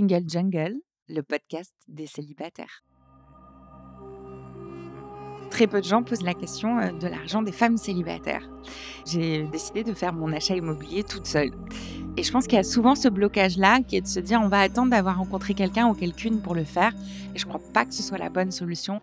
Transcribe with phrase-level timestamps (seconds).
[0.00, 0.76] Single Jungle,
[1.10, 2.82] le podcast des célibataires.
[5.50, 8.48] Très peu de gens posent la question euh, de l'argent des femmes célibataires.
[9.04, 11.50] J'ai décidé de faire mon achat immobilier toute seule.
[12.16, 14.48] Et je pense qu'il y a souvent ce blocage-là qui est de se dire on
[14.48, 16.94] va attendre d'avoir rencontré quelqu'un ou quelqu'une pour le faire.
[17.34, 19.02] Et je ne crois pas que ce soit la bonne solution.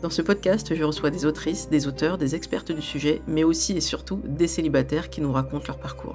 [0.00, 3.76] Dans ce podcast, je reçois des autrices, des auteurs, des expertes du sujet, mais aussi
[3.76, 6.14] et surtout des célibataires qui nous racontent leur parcours.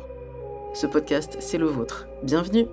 [0.73, 2.07] Ce podcast, c'est le vôtre.
[2.23, 2.65] Bienvenue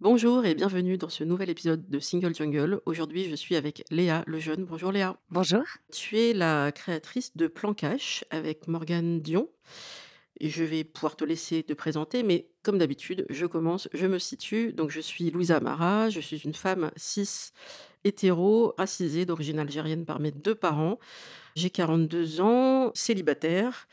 [0.00, 2.80] Bonjour et bienvenue dans ce nouvel épisode de Single Jungle.
[2.86, 4.64] Aujourd'hui, je suis avec Léa Lejeune.
[4.64, 5.16] Bonjour Léa.
[5.30, 5.64] Bonjour.
[5.90, 9.48] Tu es la créatrice de Plan Cash avec Morgane Dion.
[10.40, 14.72] Je vais pouvoir te laisser te présenter, mais comme d'habitude, je commence, je me situe.
[14.72, 17.52] Donc, je suis Louisa Mara, je suis une femme cis
[18.04, 20.98] hétéro, racisée, d'origine algérienne par mes deux parents.
[21.54, 23.88] J'ai 42 ans, célibataire.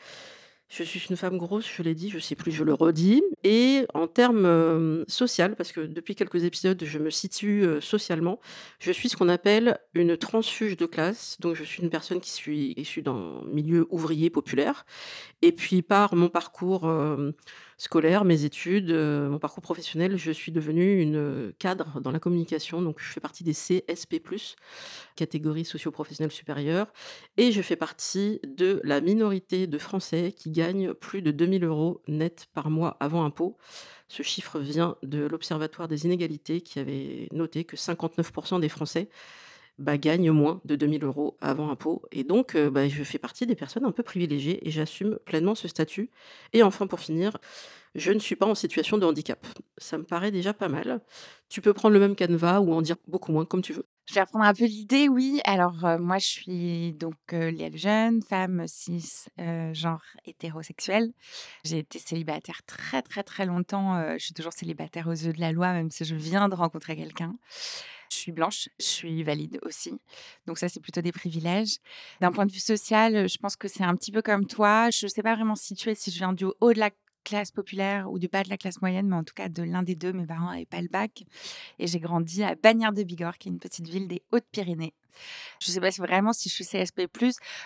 [0.75, 3.21] Je suis une femme grosse, je l'ai dit, je sais plus, je le redis.
[3.43, 8.39] Et en termes euh, social, parce que depuis quelques épisodes, je me situe euh, socialement,
[8.79, 11.38] je suis ce qu'on appelle une transfuge de classe.
[11.39, 14.88] Donc, je suis une personne qui suis issue d'un milieu ouvrier populaire.
[15.44, 17.33] Et puis, par mon parcours euh,
[17.84, 22.81] scolaire, mes études, euh, mon parcours professionnel, je suis devenue une cadre dans la communication.
[22.81, 24.22] Donc, je fais partie des CSP+,
[25.17, 26.94] catégorie socio-professionnelle supérieure.
[27.36, 32.02] Et je fais partie de la minorité de Français qui gagnent plus de 2000 euros
[32.07, 33.57] net par mois avant impôt.
[34.07, 39.09] Ce chiffre vient de l'Observatoire des inégalités qui avait noté que 59% des Français
[39.79, 42.03] bah, gagnent moins de 2000 euros avant impôt.
[42.11, 45.67] Et donc, bah, je fais partie des personnes un peu privilégiées et j'assume pleinement ce
[45.67, 46.09] statut.
[46.53, 47.38] Et enfin, pour finir,
[47.95, 49.45] je ne suis pas en situation de handicap.
[49.78, 51.01] Ça me paraît déjà pas mal.
[51.50, 53.85] Tu peux prendre le même canevas ou en dire beaucoup moins, comme tu veux.
[54.06, 55.39] Je vais reprendre un peu l'idée, oui.
[55.45, 59.25] Alors, moi, je suis donc euh, Léa Lejeune, femme cis,
[59.73, 61.13] genre hétérosexuelle.
[61.63, 64.17] J'ai été célibataire très, très, très longtemps.
[64.17, 66.95] Je suis toujours célibataire aux yeux de la loi, même si je viens de rencontrer
[66.95, 67.35] quelqu'un.
[68.13, 69.91] Je suis blanche, je suis valide aussi.
[70.46, 71.78] Donc ça, c'est plutôt des privilèges.
[72.22, 74.90] D'un point de vue social, je pense que c'est un petit peu comme toi.
[74.91, 76.91] Je ne sais pas vraiment situer si je viens du haut de la
[77.24, 79.81] classe populaire ou du bas de la classe moyenne, mais en tout cas de l'un
[79.81, 80.13] des deux.
[80.13, 81.24] Mes parents n'avaient pas le bac.
[81.79, 84.94] Et j'ai grandi à Bagnères de Bigorre, qui est une petite ville des Hautes-Pyrénées.
[85.59, 87.07] Je ne sais pas si vraiment si je suis CSP+.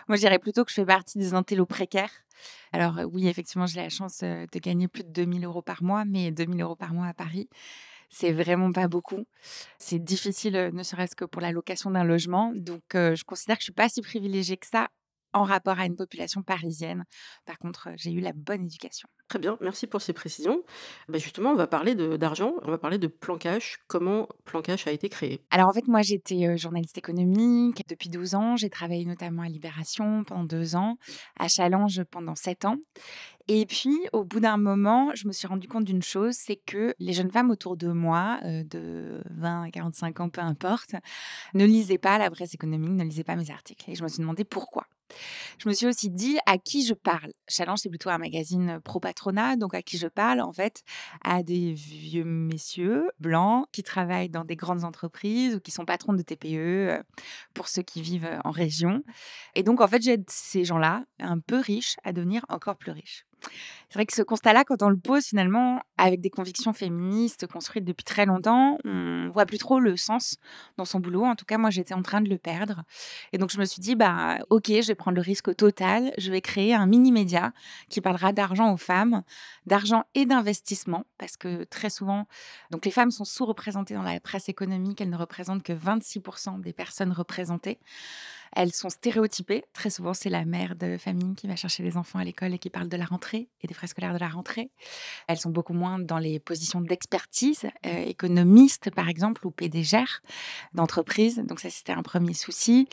[0.07, 2.11] Moi, je dirais plutôt que je fais partie des intellos précaires.
[2.71, 6.31] Alors oui, effectivement, j'ai la chance de gagner plus de 2000 euros par mois, mais
[6.31, 7.49] 2000 euros par mois à Paris,
[8.09, 9.25] c'est vraiment pas beaucoup.
[9.77, 12.51] C'est difficile, ne serait-ce que pour la location d'un logement.
[12.55, 14.87] Donc, je considère que je suis pas si privilégiée que ça
[15.33, 17.03] en rapport à une population parisienne.
[17.45, 19.07] Par contre, j'ai eu la bonne éducation.
[19.27, 20.63] Très bien, merci pour ces précisions.
[21.09, 23.79] Bah, justement, on va parler d'argent, on va parler de Plan Cash.
[23.87, 25.41] Comment Plan Cash a été créé?
[25.49, 28.55] Alors en fait, moi j'étais journaliste économique depuis 12 ans.
[28.55, 30.97] J'ai travaillé notamment à Libération pendant deux ans,
[31.37, 32.77] à Challenge pendant sept ans.
[33.49, 36.93] Et puis, au bout d'un moment, je me suis rendu compte d'une chose, c'est que
[36.99, 40.95] les jeunes femmes autour de moi, de 20 à 45 ans, peu importe,
[41.53, 43.89] ne lisaient pas la presse économique, ne lisaient pas mes articles.
[43.89, 44.85] Et je me suis demandé pourquoi.
[45.59, 47.31] Je me suis aussi dit à qui je parle?
[47.47, 50.83] Challenge, c'est plutôt un magazine pro-patronat, donc à qui je parle, en fait,
[51.23, 56.13] à des vieux messieurs blancs qui travaillent dans des grandes entreprises ou qui sont patrons
[56.13, 57.03] de TPE
[57.53, 59.03] pour ceux qui vivent en région.
[59.55, 63.26] Et donc, en fait, j'aide ces gens-là, un peu riches, à devenir encore plus riches.
[63.89, 67.85] C'est vrai que ce constat-là, quand on le pose finalement avec des convictions féministes construites
[67.85, 70.35] depuis très longtemps, on voit plus trop le sens
[70.77, 71.23] dans son boulot.
[71.23, 72.83] En tout cas, moi, j'étais en train de le perdre.
[73.31, 76.11] Et donc, je me suis dit, bah, ok, je vais prendre le risque total.
[76.17, 77.53] Je vais créer un mini-média
[77.89, 79.23] qui parlera d'argent aux femmes,
[79.65, 82.27] d'argent et d'investissement, parce que très souvent,
[82.71, 84.99] donc les femmes sont sous-représentées dans la presse économique.
[84.99, 87.79] Elles ne représentent que 26% des personnes représentées.
[88.55, 89.63] Elles sont stéréotypées.
[89.73, 92.59] Très souvent, c'est la mère de famille qui va chercher les enfants à l'école et
[92.59, 94.71] qui parle de la rentrée et des frais scolaires de la rentrée.
[95.27, 99.97] Elles sont beaucoup moins dans les positions d'expertise, euh, économistes par exemple, ou PDG
[100.73, 101.37] d'entreprise.
[101.47, 102.87] Donc ça, c'était un premier souci.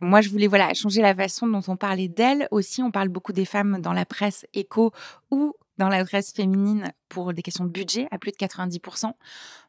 [0.00, 2.48] Moi, je voulais voilà changer la façon dont on parlait d'elles.
[2.50, 4.92] Aussi, on parle beaucoup des femmes dans la presse éco
[5.30, 8.80] ou dans la presse féminine pour des questions de budget à plus de 90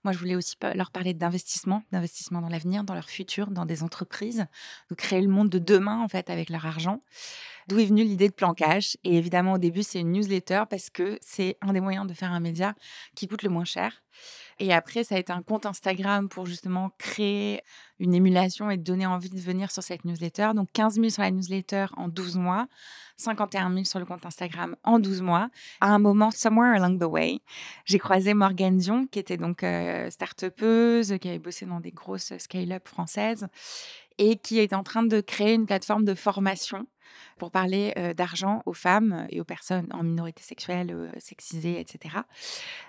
[0.03, 3.83] Moi, je voulais aussi leur parler d'investissement, d'investissement dans l'avenir, dans leur futur, dans des
[3.83, 4.45] entreprises,
[4.89, 7.01] de créer le monde de demain en fait avec leur argent.
[7.67, 8.97] D'où est venue l'idée de Plan Cash?
[9.03, 12.31] Et évidemment, au début, c'est une newsletter parce que c'est un des moyens de faire
[12.31, 12.73] un média
[13.15, 14.03] qui coûte le moins cher.
[14.59, 17.61] Et après, ça a été un compte Instagram pour justement créer
[17.99, 20.51] une émulation et donner envie de venir sur cette newsletter.
[20.55, 22.67] Donc 15 000 sur la newsletter en 12 mois,
[23.17, 25.49] 51 000 sur le compte Instagram en 12 mois.
[25.79, 27.39] À un moment, somewhere along the way,
[27.85, 32.33] j'ai croisé Morgane Dion, qui était donc euh, start-upeuse, qui avait bossé dans des grosses
[32.37, 33.47] scale-up françaises
[34.17, 36.87] et qui est en train de créer une plateforme de formation
[37.37, 42.17] pour parler d'argent aux femmes et aux personnes en minorité sexuelle, sexisées, etc.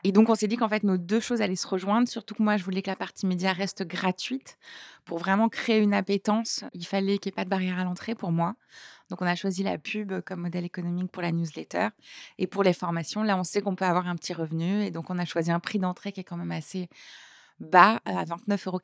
[0.04, 2.42] Et donc, on s'est dit qu'en fait, nos deux choses allaient se rejoindre, surtout que
[2.42, 4.58] moi, je voulais que la partie média reste gratuite.
[5.04, 8.14] Pour vraiment créer une appétence, il fallait qu'il n'y ait pas de barrière à l'entrée
[8.14, 8.54] pour moi.
[9.10, 11.88] Donc, on a choisi la pub comme modèle économique pour la newsletter.
[12.38, 14.82] Et pour les formations, là, on sait qu'on peut avoir un petit revenu.
[14.82, 16.88] Et donc, on a choisi un prix d'entrée qui est quand même assez
[17.60, 18.80] bas à 29,90 euros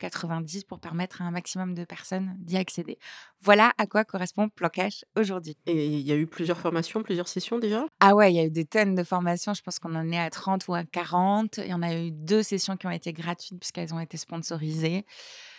[0.67, 2.97] pour permettre à un maximum de personnes d'y accéder.
[3.41, 4.69] Voilà à quoi correspond Plan
[5.15, 5.55] aujourd'hui.
[5.67, 7.85] Et il y a eu plusieurs formations, plusieurs sessions déjà?
[7.99, 9.53] Ah ouais, il y a eu des tonnes de formations.
[9.53, 11.59] Je pense qu'on en est à 30 ou à 40.
[11.59, 15.05] Il y en a eu deux sessions qui ont été gratuites puisqu'elles ont été sponsorisées.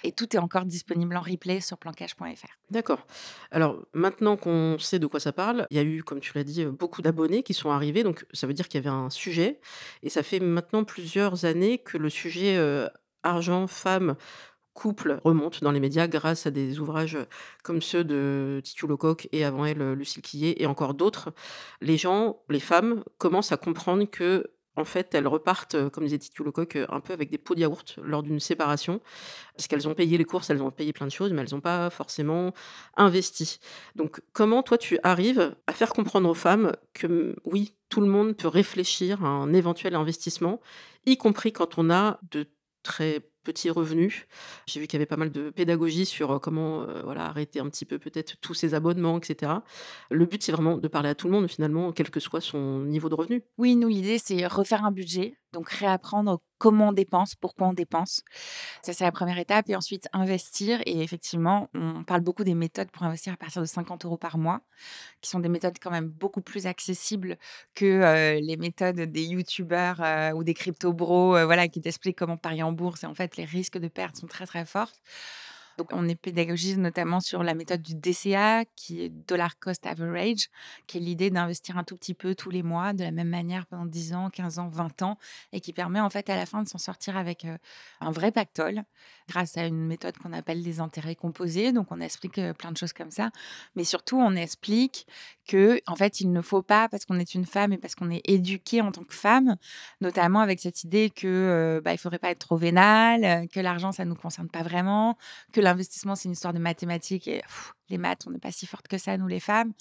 [0.05, 2.47] Et tout est encore disponible en replay sur plancash.fr.
[2.71, 3.07] D'accord.
[3.51, 6.45] Alors maintenant qu'on sait de quoi ça parle, il y a eu, comme tu l'as
[6.45, 8.03] dit, beaucoup d'abonnés qui sont arrivés.
[8.03, 9.61] Donc ça veut dire qu'il y avait un sujet.
[10.03, 12.89] Et ça fait maintenant plusieurs années que le sujet euh,
[13.27, 14.17] argent, femme,
[14.77, 17.19] couple remonte dans les médias grâce à des ouvrages
[17.65, 21.33] comme ceux de Titu Lecoq et avant elle Lucille Quillet et encore d'autres.
[21.81, 26.45] Les gens, les femmes, commencent à comprendre que en fait, elles repartent, comme disait Titu
[26.45, 29.01] Lecoq, un peu avec des pots de yaourt lors d'une séparation,
[29.57, 31.63] parce qu'elles ont payé les courses, elles ont payé plein de choses, mais elles n'ont
[31.63, 32.53] pas forcément
[32.97, 33.59] investi.
[33.95, 38.37] Donc, comment toi tu arrives à faire comprendre aux femmes que oui, tout le monde
[38.37, 40.61] peut réfléchir à un éventuel investissement,
[41.07, 42.47] y compris quand on a de
[42.87, 44.27] très petits revenus.
[44.67, 47.61] J'ai vu qu'il y avait pas mal de pédagogie sur euh, comment euh, voilà, arrêter
[47.61, 49.53] un petit peu peut-être tous ces abonnements, etc.
[50.11, 52.81] Le but, c'est vraiment de parler à tout le monde, finalement, quel que soit son
[52.81, 53.45] niveau de revenu.
[53.59, 58.23] Oui, nous, l'idée, c'est refaire un budget, donc réapprendre comment on dépense, pourquoi on dépense.
[58.83, 59.69] Ça, c'est la première étape.
[59.69, 60.81] Et ensuite, investir.
[60.87, 64.39] Et effectivement, on parle beaucoup des méthodes pour investir à partir de 50 euros par
[64.39, 64.61] mois,
[65.21, 67.37] qui sont des méthodes quand même beaucoup plus accessibles
[67.75, 72.73] que les méthodes des youtubeurs euh, ou des crypto-bros voilà, qui t'expliquent comment parier en
[72.73, 73.05] bourse.
[73.05, 74.93] Et en fait, les risques de perte sont très, très forts.
[75.79, 80.49] Donc, on est pédagogique notamment sur la méthode du DCA, qui est Dollar Cost Average,
[80.87, 83.67] qui est l'idée d'investir un tout petit peu tous les mois, de la même manière
[83.67, 85.19] pendant 10 ans, 15 ans, 20 ans,
[85.53, 87.47] et qui permet en fait à la fin de s'en sortir avec
[88.01, 88.85] un vrai pactole,
[89.29, 91.73] grâce à une méthode qu'on appelle les intérêts composés.
[91.73, 93.31] Donc, on explique plein de choses comme ça.
[93.75, 95.07] Mais surtout, on explique
[95.47, 98.11] que, en fait, il ne faut pas, parce qu'on est une femme et parce qu'on
[98.11, 99.57] est éduqué en tant que femme,
[100.01, 104.05] notamment avec cette idée que bah, il faudrait pas être trop vénal, que l'argent, ça
[104.05, 105.17] ne nous concerne pas vraiment,
[105.53, 107.43] que l'investissement, c'est une histoire de mathématiques et
[107.89, 109.73] les maths, on n'est pas si fortes que ça, nous les femmes.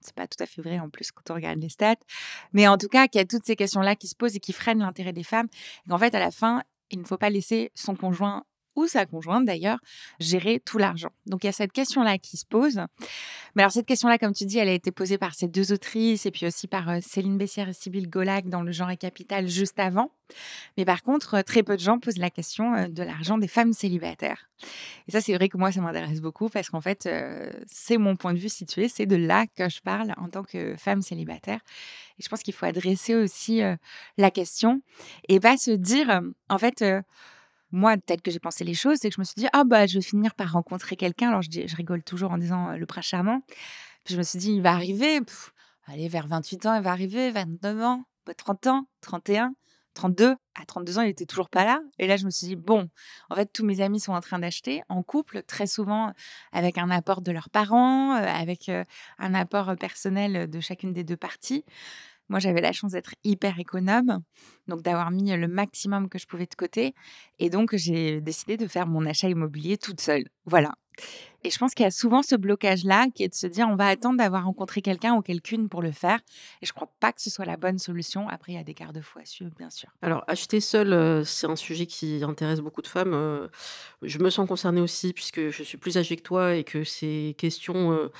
[0.00, 1.94] C'est pas tout à fait vrai en plus quand on regarde les stats.
[2.52, 4.52] Mais en tout cas, qu'il y a toutes ces questions-là qui se posent et qui
[4.52, 5.48] freinent l'intérêt des femmes.
[5.86, 8.44] Et qu'en fait, à la fin, il ne faut pas laisser son conjoint
[8.76, 9.78] ou sa conjointe d'ailleurs
[10.20, 11.10] gérer tout l'argent.
[11.26, 12.80] Donc il y a cette question-là qui se pose.
[13.54, 16.26] Mais alors cette question-là, comme tu dis, elle a été posée par ces deux autrices
[16.26, 19.46] et puis aussi par euh, Céline Bessière et Sybille Golac dans Le genre et capital
[19.48, 20.10] juste avant.
[20.76, 23.72] Mais par contre, très peu de gens posent la question euh, de l'argent des femmes
[23.72, 24.48] célibataires.
[25.06, 28.16] Et ça, c'est vrai que moi, ça m'intéresse beaucoup parce qu'en fait, euh, c'est mon
[28.16, 31.60] point de vue situé, c'est de là que je parle en tant que femme célibataire.
[32.18, 33.60] Et je pense qu'il faut adresser aussi
[34.16, 34.82] la question
[35.28, 36.84] et pas se dire, en fait,
[37.74, 39.86] moi, peut-être que j'ai pensé les choses, c'est que je me suis dit, ah bah,
[39.86, 41.28] je vais finir par rencontrer quelqu'un.
[41.28, 43.40] Alors, je, je rigole toujours en disant le prince charmant.
[44.04, 45.20] Puis je me suis dit, il va arriver,
[45.86, 48.04] allez, vers 28 ans, il va arriver, 29 ans,
[48.36, 49.54] 30 ans, 31,
[49.94, 50.36] 32.
[50.56, 51.80] À 32 ans, il était toujours pas là.
[51.98, 52.88] Et là, je me suis dit, bon,
[53.30, 56.12] en fait, tous mes amis sont en train d'acheter en couple, très souvent
[56.52, 58.70] avec un apport de leurs parents, avec
[59.18, 61.64] un apport personnel de chacune des deux parties.
[62.28, 64.22] Moi, j'avais la chance d'être hyper économe,
[64.66, 66.94] donc d'avoir mis le maximum que je pouvais de côté.
[67.38, 70.24] Et donc, j'ai décidé de faire mon achat immobilier toute seule.
[70.46, 70.74] Voilà.
[71.42, 73.76] Et je pense qu'il y a souvent ce blocage-là qui est de se dire on
[73.76, 76.20] va attendre d'avoir rencontré quelqu'un ou quelqu'une pour le faire.
[76.62, 78.28] Et je ne crois pas que ce soit la bonne solution.
[78.28, 79.90] Après, il y a des garde-fous à bien sûr.
[80.00, 83.48] Alors, acheter seul, c'est un sujet qui intéresse beaucoup de femmes.
[84.02, 87.34] je me sens concernée aussi puisque je suis plus âgée que toi et que ces
[87.36, 88.10] questions,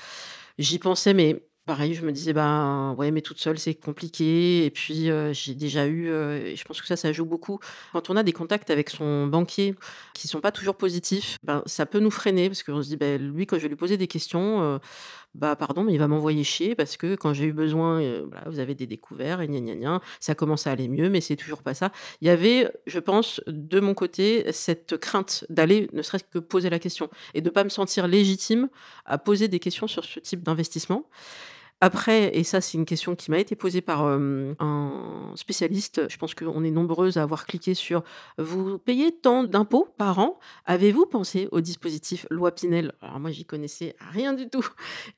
[0.59, 4.69] j'y pensais, mais Pareil, je me disais: «Ben, ouais, mais toute seule, c'est compliqué» et
[4.69, 7.57] puis, j'ai déjà eu, et je pense que ça, ça joue beaucoup.
[7.91, 9.73] Quand on a des contacts avec son banquier
[10.13, 13.19] qui sont pas toujours positifs, ben, ça peut nous freiner parce qu'on se dit: ben
[13.19, 14.79] lui, quand je vais lui poser des questions,
[15.33, 17.99] bah pardon, mais il va m'envoyer chier parce que quand j'ai eu besoin,
[18.45, 21.35] vous avez des découvertes et gna gna gna, ça commence à aller mieux, mais c'est
[21.35, 21.91] toujours pas ça.
[22.21, 26.69] Il y avait, je pense, de mon côté, cette crainte d'aller ne serait-ce que poser
[26.69, 28.69] la question et de pas me sentir légitime
[29.05, 31.05] à poser des questions sur ce type d'investissement.
[31.85, 36.09] Après, et ça, c'est une question qui m'a été posée par un spécialiste.
[36.09, 38.03] Je pense qu'on est nombreuses à avoir cliqué sur
[38.39, 40.39] vous payez tant d'impôts par an.
[40.65, 42.91] Avez-vous pensé au dispositif loi Pinel?
[43.01, 44.67] Alors moi, j'y connaissais rien du tout.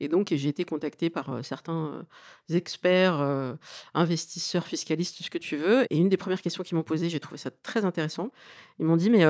[0.00, 2.06] Et donc, j'ai été contactée par certains
[2.50, 3.56] experts,
[3.94, 5.86] investisseurs, fiscalistes, ce que tu veux.
[5.88, 8.30] Et une des premières questions qu'ils m'ont posées, j'ai trouvé ça très intéressant.
[8.78, 9.24] Ils m'ont dit, mais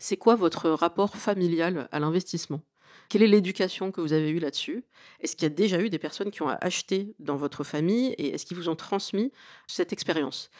[0.00, 2.62] c'est quoi votre rapport familial à l'investissement?
[3.08, 4.84] Quelle est l'éducation que vous avez eue là-dessus?
[5.20, 8.34] Est-ce qu'il y a déjà eu des personnes qui ont acheté dans votre famille et
[8.34, 9.32] est-ce qu'ils vous ont transmis
[9.66, 10.50] cette expérience?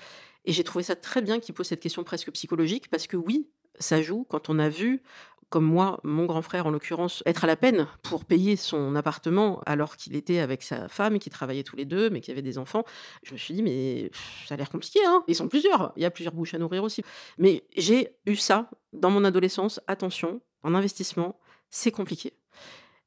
[0.45, 3.49] Et j'ai trouvé ça très bien qu'ils posent cette question presque psychologique parce que oui,
[3.79, 5.03] ça joue quand on a vu
[5.51, 9.63] comme moi, mon grand frère en l'occurrence, être à la peine pour payer son appartement
[9.65, 12.59] alors qu'il était avec sa femme, qui travaillaient tous les deux, mais qui avaient des
[12.59, 12.85] enfants.
[13.23, 14.11] Je me suis dit, mais
[14.47, 16.85] ça a l'air compliqué, hein Ils sont plusieurs, il y a plusieurs bouches à nourrir
[16.85, 17.03] aussi.
[17.39, 21.39] Mais j'ai eu ça dans mon adolescence, attention, en investissement,
[21.71, 22.35] c'est compliqué.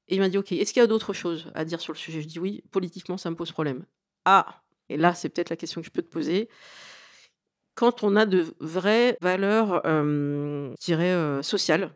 [0.07, 1.97] Et il m'a dit, OK, est-ce qu'il y a d'autres choses à dire sur le
[1.97, 2.21] sujet?
[2.21, 3.85] Je dis oui, politiquement, ça me pose problème.
[4.25, 6.49] Ah, et là, c'est peut-être la question que je peux te poser.
[7.75, 11.95] Quand on a de vraies valeurs, euh, je dirais, euh, sociales,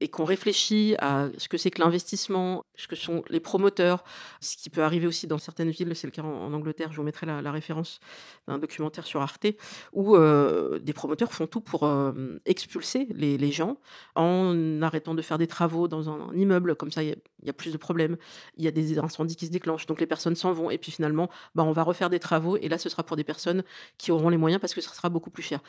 [0.00, 4.04] et qu'on réfléchit à ce que c'est que l'investissement, ce que sont les promoteurs,
[4.40, 7.02] ce qui peut arriver aussi dans certaines villes, c'est le cas en, Angleterre, je vous
[7.02, 8.00] mettrai la, référence
[8.48, 9.46] d'un documentaire sur Arte,
[9.92, 13.76] où euh, des promoteurs font tout pour euh, expulser les, gens
[14.14, 17.72] en arrêtant de faire des travaux dans un, immeuble, comme ça il y, a plus
[17.72, 18.16] de problèmes,
[18.56, 20.90] il y a des incendies qui se déclenchent, donc les personnes s'en vont, et puis
[20.90, 23.62] finalement, bah, on va refaire des travaux, et là ce sera pour des personnes
[23.98, 25.60] qui auront les moyens parce que ce sera beaucoup plus cher.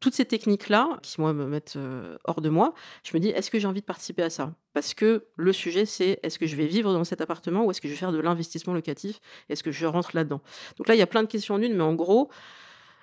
[0.00, 3.50] Toutes ces techniques-là, qui moi me mettent euh, hors de moi, je me dis, est-ce
[3.50, 4.54] que j'ai envie de participer à ça?
[4.72, 7.80] Parce que le sujet, c'est est-ce que je vais vivre dans cet appartement ou est-ce
[7.80, 9.18] que je vais faire de l'investissement locatif?
[9.48, 10.40] Est-ce que je rentre là-dedans?
[10.78, 12.30] Donc là, il y a plein de questions en une, mais en gros,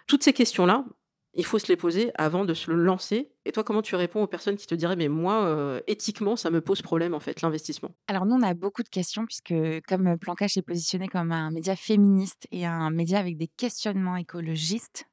[0.07, 0.85] toutes ces questions-là,
[1.33, 3.31] il faut se les poser avant de se lancer.
[3.45, 6.49] Et toi, comment tu réponds aux personnes qui te diraient, mais moi, euh, éthiquement, ça
[6.49, 7.91] me pose problème, en fait, l'investissement?
[8.07, 9.53] Alors, nous, on a beaucoup de questions, puisque
[9.87, 15.05] comme Plancache est positionné comme un média féministe et un média avec des questionnements écologistes,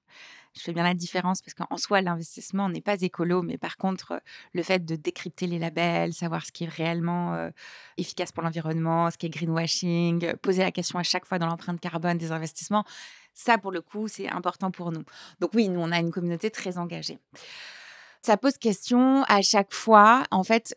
[0.56, 4.20] je fais bien la différence parce qu'en soi, l'investissement n'est pas écolo, mais par contre,
[4.52, 7.50] le fait de décrypter les labels, savoir ce qui est réellement
[7.98, 11.80] efficace pour l'environnement, ce qui est greenwashing, poser la question à chaque fois dans l'empreinte
[11.80, 12.84] carbone des investissements,
[13.34, 15.04] ça, pour le coup, c'est important pour nous.
[15.40, 17.18] Donc oui, nous, on a une communauté très engagée.
[18.22, 20.24] Ça pose question à chaque fois.
[20.30, 20.74] En fait,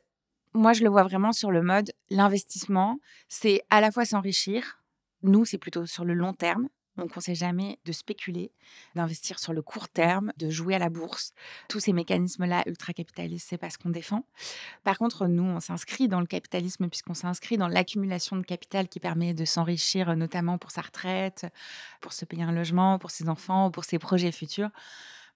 [0.54, 4.82] moi, je le vois vraiment sur le mode l'investissement, c'est à la fois s'enrichir.
[5.24, 6.68] Nous, c'est plutôt sur le long terme.
[7.00, 8.52] On ne conseille jamais de spéculer,
[8.96, 11.34] d'investir sur le court terme, de jouer à la bourse.
[11.68, 14.26] Tous ces mécanismes-là ultra-capitalistes, c'est pas ce qu'on défend.
[14.84, 19.00] Par contre, nous, on s'inscrit dans le capitalisme puisqu'on s'inscrit dans l'accumulation de capital qui
[19.00, 21.48] permet de s'enrichir, notamment pour sa retraite,
[22.02, 24.70] pour se payer un logement, pour ses enfants, pour ses projets futurs.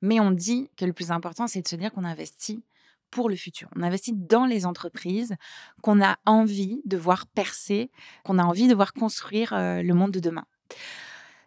[0.01, 2.63] Mais on dit que le plus important, c'est de se dire qu'on investit
[3.13, 3.69] pour le futur.
[3.75, 5.35] On investit dans les entreprises
[5.81, 7.91] qu'on a envie de voir percer,
[8.23, 10.45] qu'on a envie de voir construire euh, le monde de demain.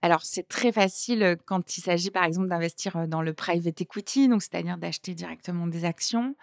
[0.06, 4.40] Alors, c'est très facile quand il s'agit, par exemple, d'investir dans le private equity, donc
[4.40, 6.36] c'est-à-dire d'acheter directement des actions.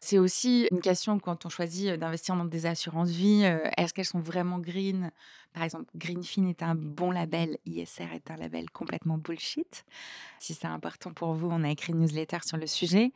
[0.00, 3.42] C'est aussi une question quand on choisit d'investir dans des assurances vie.
[3.76, 5.10] Est-ce qu'elles sont vraiment green?
[5.52, 9.84] Par exemple, Greenfin est un bon label, ISR est un label complètement bullshit.
[10.38, 13.12] Si c'est important pour vous, on a écrit une newsletter sur le sujet.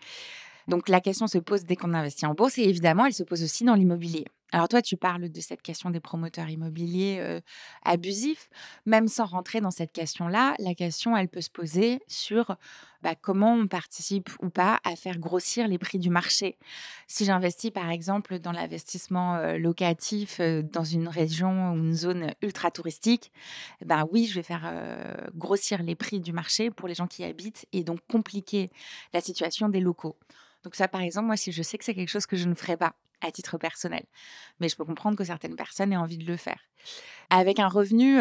[0.68, 3.42] Donc la question se pose dès qu'on investit en bourse et évidemment, elle se pose
[3.42, 4.26] aussi dans l'immobilier.
[4.54, 7.40] Alors toi, tu parles de cette question des promoteurs immobiliers
[7.84, 8.49] abusifs.
[8.87, 12.56] Même sans rentrer dans cette question-là, la question, elle peut se poser sur
[13.02, 16.56] bah, comment on participe ou pas à faire grossir les prix du marché.
[17.08, 23.32] Si j'investis par exemple dans l'investissement locatif dans une région ou une zone ultra touristique,
[23.84, 24.73] ben oui, je vais faire
[25.34, 28.70] grossir les prix du marché pour les gens qui y habitent et donc compliquer
[29.12, 30.16] la situation des locaux.
[30.64, 32.54] Donc ça, par exemple, moi, si je sais que c'est quelque chose que je ne
[32.54, 34.04] ferai pas à titre personnel,
[34.61, 36.61] mais je peux comprendre que certaines personnes aient envie de le faire.
[37.30, 38.18] Avec un revenu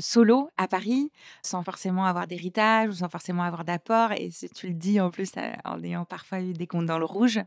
[0.00, 1.12] solo à Paris,
[1.42, 5.10] sans forcément avoir d'héritage ou sans forcément avoir d'apport, et si tu le dis en
[5.10, 5.32] plus
[5.64, 7.40] en ayant parfois eu des comptes dans le rouge,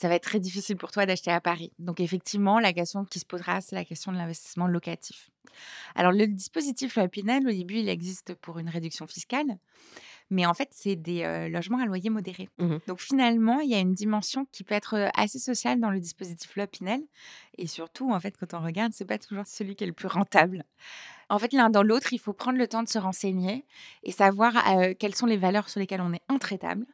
[0.00, 1.72] ça va être très difficile pour toi d'acheter à Paris.
[1.78, 5.30] Donc effectivement, la question qui se posera, c'est la question de l'investissement locatif.
[5.94, 9.58] Alors le dispositif Pinel, au début, il existe pour une réduction fiscale.
[10.30, 12.48] Mais en fait, c'est des logements à loyer modéré.
[12.58, 16.00] Mmh Donc finalement, il y a une dimension qui peut être assez sociale dans le
[16.00, 17.00] dispositif Lopinel.
[17.58, 20.06] Et surtout, en fait, quand on regarde, c'est pas toujours celui qui est le plus
[20.06, 20.64] rentable.
[21.28, 23.66] En fait, l'un dans l'autre, il faut prendre le temps de se renseigner
[24.02, 24.54] et savoir
[24.98, 26.86] quelles sont les valeurs sur lesquelles on est intraitable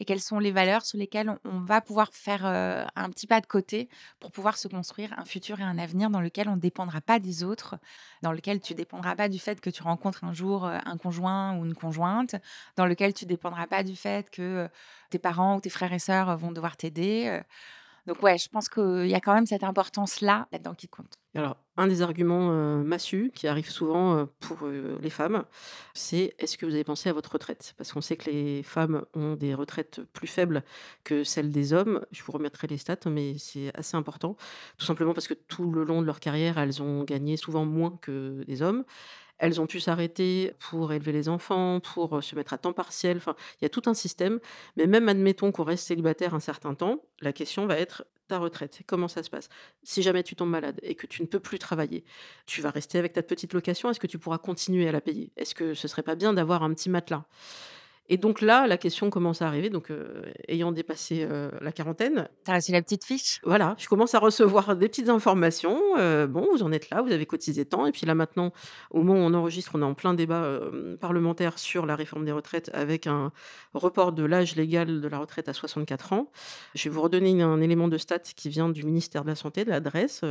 [0.00, 3.46] et quelles sont les valeurs sur lesquelles on, va pouvoir faire un petit pas de
[3.46, 7.02] côté pour pouvoir se construire un futur et un avenir dans lequel on ne dépendra
[7.02, 7.76] pas des autres,
[8.22, 11.66] dans lequel tu dépendras pas du fait que tu rencontres un jour un conjoint ou
[11.66, 12.36] une conjointe,
[12.76, 14.70] dans lequel tu dépendras pas du fait que
[15.10, 17.42] tes parents ou tes frères et sœurs vont devoir t'aider.
[18.06, 21.18] Donc ouais, je pense qu'il y a quand même cette importance-là là-dedans qui compte.
[21.34, 25.44] Alors, un des arguments euh, massus qui arrive souvent euh, pour euh, les femmes,
[25.94, 27.74] c'est est-ce que vous avez pensé à votre retraite?
[27.78, 30.62] Parce qu'on sait que les femmes ont des retraites plus faibles
[31.04, 32.04] que celles des hommes.
[32.10, 34.36] Je vous remettrai les stats, mais c'est assez important.
[34.76, 37.96] Tout simplement parce que tout le long de leur carrière, elles ont gagné souvent moins
[38.02, 38.84] que des hommes.
[39.42, 43.16] Elles ont pu s'arrêter pour élever les enfants, pour euh, se mettre à temps partiel.
[43.16, 44.38] Enfin, il y a tout un système.
[44.76, 48.82] Mais même admettons qu'on reste célibataire un certain temps, la question va être ta retraite.
[48.86, 49.48] Comment ça se passe?
[49.82, 52.04] Si jamais tu tombes malade et que tu ne peux plus travailler,
[52.46, 53.90] tu vas rester avec ta petite location.
[53.90, 55.32] Est-ce que tu pourras continuer à la payer?
[55.36, 57.24] Est-ce que ce serait pas bien d'avoir un petit matelas?
[58.08, 59.70] Et donc là, la question commence à arriver.
[59.70, 63.40] Donc, euh, ayant dépassé euh, la quarantaine, T'as reçu la petite fiche?
[63.44, 65.80] Voilà, je commence à recevoir des petites informations.
[65.96, 67.86] euh, bon, vous en êtes là, vous avez cotisé tant.
[67.86, 68.52] Et puis là, maintenant,
[68.90, 70.60] au moment où on enregistre, on est en plein débat
[71.00, 73.32] parlementaire sur la réforme des retraites avec un
[73.72, 76.30] report de l'âge légal de la retraite à 64 ans.
[76.74, 79.64] Je vais vous redonner un élément de stat qui vient du ministère de la Santé,
[79.64, 80.22] de l'adresse.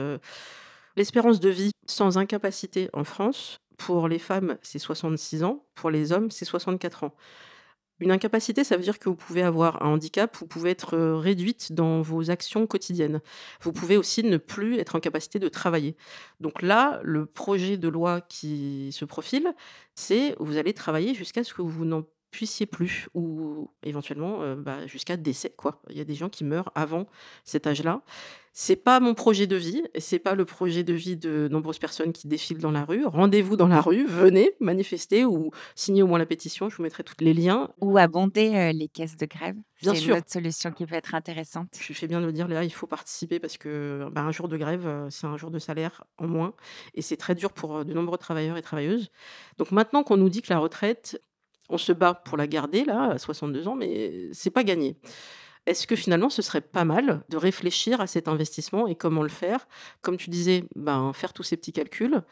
[0.97, 5.63] L'espérance de vie sans incapacité en France, pour les femmes, c'est 66 ans.
[5.73, 7.15] Pour les hommes, c'est 64 ans.
[8.01, 11.17] Une incapacité, ça veut dire que vous pouvez avoir un handicap, vous pouvez être euh,
[11.17, 13.21] réduite dans vos actions quotidiennes.
[13.61, 15.95] Vous pouvez aussi ne plus être en capacité de travailler.
[16.39, 19.53] Donc là, le projet de loi qui se profile,
[19.93, 24.87] c'est vous allez travailler jusqu'à ce que vous n'en puissiez plus ou éventuellement euh, bah,
[24.87, 25.81] jusqu'à décès quoi.
[25.89, 27.05] Il y a des gens qui meurent avant
[27.43, 28.01] cet âge-là.
[28.53, 31.79] C'est pas mon projet de vie, et c'est pas le projet de vie de nombreuses
[31.79, 33.05] personnes qui défilent dans la rue.
[33.05, 36.69] Rendez-vous dans la rue, venez manifester ou signer au moins la pétition.
[36.69, 37.69] Je vous mettrai tous les liens.
[37.79, 39.55] Ou abonder euh, les caisses de grève.
[39.81, 40.15] Bien C'est sûr.
[40.15, 41.69] une autre solution qui peut être intéressante.
[41.79, 44.49] Je fais bien de le dire, Léa, il faut participer parce que bah, un jour
[44.49, 46.53] de grève, euh, c'est un jour de salaire en moins.
[46.93, 49.11] Et c'est très dur pour euh, de nombreux travailleurs et travailleuses.
[49.59, 51.21] Donc maintenant qu'on nous dit que la retraite,
[51.69, 54.97] on se bat pour la garder, là, à 62 ans, mais c'est pas gagné.
[55.67, 59.29] Est-ce que finalement, ce serait pas mal de réfléchir à cet investissement et comment le
[59.29, 59.67] faire?
[60.01, 62.23] Comme tu disais, ben, faire tous ces petits calculs.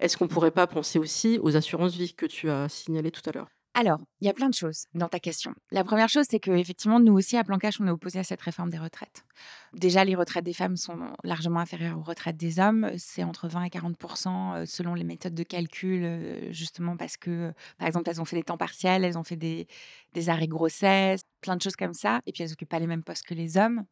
[0.00, 3.32] Est-ce qu'on pourrait pas penser aussi aux assurances vie que tu as signalées tout à
[3.32, 3.48] l'heure?
[3.74, 5.54] Alors, il y a plein de choses dans ta question.
[5.70, 8.42] La première chose, c'est qu'effectivement, nous aussi, à Plan Cash, on est opposés à cette
[8.42, 9.24] réforme des retraites.
[9.72, 12.90] Déjà, les retraites des femmes sont largement inférieures aux retraites des hommes.
[12.98, 17.52] C'est entre 20 et 40 euh, selon les méthodes de calcul, euh, justement parce que,
[17.78, 19.66] par exemple, elles ont fait des temps partiels, elles ont fait des,
[20.12, 22.20] des arrêts grossesse, plein de choses comme ça.
[22.26, 23.86] Et puis, elles n'occupent pas les mêmes postes que les hommes.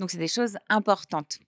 [0.00, 1.38] Donc, c'est des choses importantes.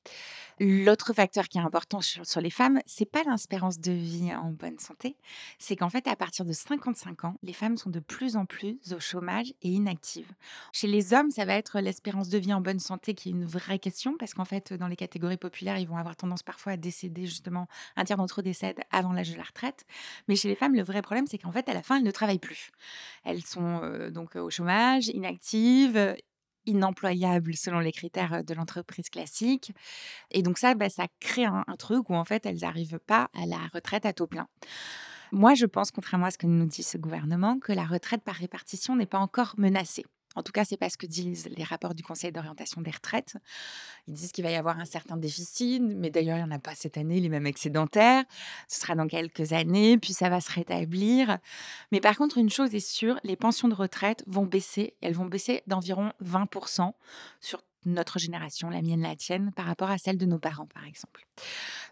[0.60, 4.78] L'autre facteur qui est important sur, les femmes, c'est pas l'espérance de vie en bonne
[4.78, 5.16] santé,
[5.58, 8.76] c'est qu'en fait, à partir de 55 ans, les femmes sont de plus en plus
[8.92, 10.30] au chômage et inactives.
[10.70, 13.46] Chez les hommes, ça va être l'espérance de vie en bonne santé qui est une
[13.46, 16.76] vraie question, parce qu'en fait, dans les catégories populaires, ils vont avoir tendance parfois à
[16.76, 19.86] décéder, justement, un tiers d'entre eux décèdent avant l'âge de la retraite.
[20.28, 22.10] Mais chez les femmes, le vrai problème, c'est qu'en fait, à la fin, elles ne
[22.10, 22.70] travaillent plus.
[23.24, 26.14] Elles sont euh, donc au chômage, inactives,
[26.66, 29.72] inemployables selon les critères de l'entreprise classique.
[30.30, 33.30] Et donc ça, bah, ça crée un, un truc où en fait, elles n'arrivent pas
[33.34, 34.48] à la retraite à taux plein.
[35.32, 38.34] Moi, je pense, contrairement à ce que nous dit ce gouvernement, que la retraite par
[38.34, 40.04] répartition n'est pas encore menacée.
[40.36, 43.36] En tout cas, c'est pas ce que disent les rapports du Conseil d'orientation des retraites.
[44.06, 46.58] Ils disent qu'il va y avoir un certain déficit, mais d'ailleurs, il n'y en a
[46.58, 48.24] pas cette année, il est même excédentaire.
[48.68, 51.38] Ce sera dans quelques années, puis ça va se rétablir.
[51.90, 54.94] Mais par contre, une chose est sûre, les pensions de retraite vont baisser.
[55.00, 56.92] Elles vont baisser d'environ 20%
[57.40, 60.84] sur notre génération, la mienne, la tienne, par rapport à celle de nos parents, par
[60.84, 61.26] exemple.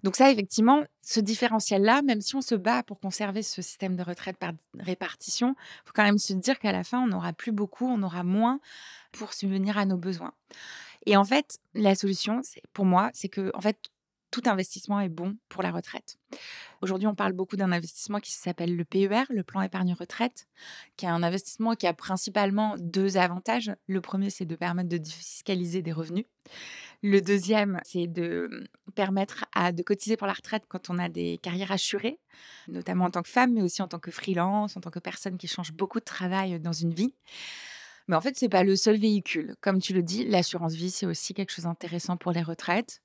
[0.03, 4.03] Donc ça, effectivement, ce différentiel-là, même si on se bat pour conserver ce système de
[4.03, 7.53] retraite par répartition, il faut quand même se dire qu'à la fin, on n'aura plus
[7.53, 8.61] beaucoup, on aura moins
[9.13, 10.33] pour subvenir à nos besoins.
[11.07, 13.91] Et en fait, la solution, pour moi, c'est que en fait,
[14.31, 16.17] tout investissement est bon pour la retraite.
[16.83, 20.47] Aujourd'hui, on parle beaucoup d'un investissement qui s'appelle le PER, le plan épargne retraite,
[20.97, 23.73] qui est un investissement qui a principalement deux avantages.
[23.87, 26.25] Le premier, c'est de permettre de défiscaliser des revenus.
[27.03, 31.39] Le deuxième, c'est de mmh, permettre de cotiser pour la retraite quand on a des
[31.39, 32.19] carrières assurées,
[32.69, 35.39] notamment en tant que femme, mais aussi en tant que freelance, en tant que personne
[35.39, 37.15] qui change beaucoup de travail dans une vie.
[38.11, 39.55] Mais en fait, c'est pas le seul véhicule.
[39.61, 43.03] Comme tu le dis, l'assurance vie, c'est aussi quelque chose d'intéressant pour les retraites.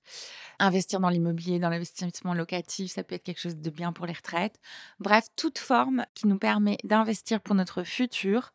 [0.58, 4.14] Investir dans l'immobilier, dans l'investissement locatif, ça peut être quelque chose de bien pour les
[4.14, 4.60] retraites.
[5.00, 8.52] Bref, toute forme qui nous permet d'investir pour notre futur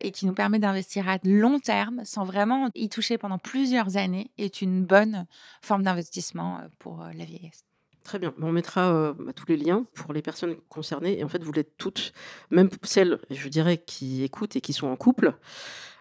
[0.00, 4.32] et qui nous permet d'investir à long terme sans vraiment y toucher pendant plusieurs années
[4.38, 5.28] est une bonne
[5.62, 7.64] forme d'investissement euh, pour euh, la vieillesse.
[8.04, 8.34] Très bien.
[8.40, 11.20] On mettra euh, tous les liens pour les personnes concernées.
[11.20, 12.12] Et en fait, vous l'êtes toutes,
[12.50, 15.34] même celles, je dirais, qui écoutent et qui sont en couple.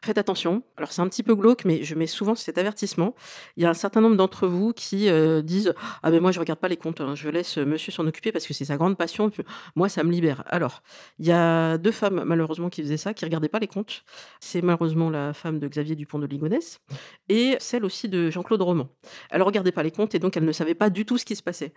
[0.04, 0.64] Faites attention.
[0.78, 3.14] Alors, c'est un petit peu glauque, mais je mets souvent cet avertissement.
[3.56, 6.40] Il y a un certain nombre d'entre vous qui euh, disent Ah, mais moi, je
[6.40, 7.02] regarde pas les comptes.
[7.02, 7.14] hein.
[7.14, 9.30] Je laisse euh, monsieur s'en occuper parce que c'est sa grande passion.
[9.76, 10.44] Moi, ça me libère.
[10.48, 10.82] Alors,
[11.20, 14.04] il y a deux femmes, malheureusement, qui faisaient ça, qui regardaient pas les comptes.
[14.40, 16.80] C'est malheureusement la femme de Xavier Dupont de Ligonnès
[17.30, 18.90] et celle aussi de Jean-Claude Roman.
[19.30, 21.36] Elle regardait pas les comptes et donc elle ne savait pas du tout ce qui
[21.36, 21.74] se passait.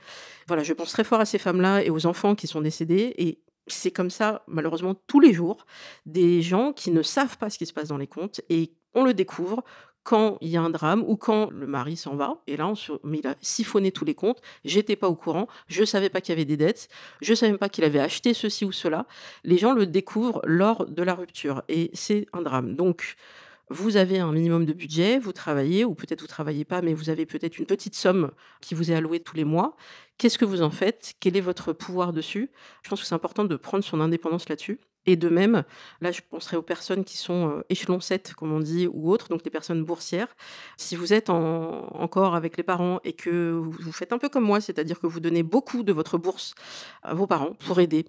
[0.46, 3.14] Voilà, je pense très fort à ces femmes-là et aux enfants qui sont décédés.
[3.18, 5.66] Et c'est comme ça, malheureusement, tous les jours,
[6.07, 9.05] des gens qui ne savent pas ce qui se passe dans les comptes et on
[9.05, 9.64] le découvre
[10.05, 12.42] quand il y a un drame ou quand le mari s'en va.
[12.46, 14.40] Et là, on mais il a siphonné tous les comptes.
[14.64, 15.48] J'étais pas au courant.
[15.66, 16.88] Je savais pas qu'il y avait des dettes.
[17.22, 19.07] Je savais pas qu'il avait acheté ceci ou cela.
[19.44, 22.77] Les gens le découvrent lors de la rupture et c'est un drame.
[22.77, 23.16] Donc,
[23.70, 27.09] vous avez un minimum de budget, vous travaillez, ou peut-être vous travaillez pas, mais vous
[27.09, 29.74] avez peut-être une petite somme qui vous est allouée tous les mois.
[30.18, 31.14] Qu'est-ce que vous en faites?
[31.20, 32.50] Quel est votre pouvoir dessus?
[32.83, 34.81] Je pense que c'est important de prendre son indépendance là-dessus.
[35.06, 35.64] Et de même,
[36.00, 39.28] là, je penserai aux personnes qui sont euh, échelon 7, comme on dit, ou autres,
[39.28, 40.28] donc les personnes boursières.
[40.76, 44.44] Si vous êtes en- encore avec les parents et que vous faites un peu comme
[44.44, 46.54] moi, c'est-à-dire que vous donnez beaucoup de votre bourse
[47.02, 48.06] à vos parents pour aider,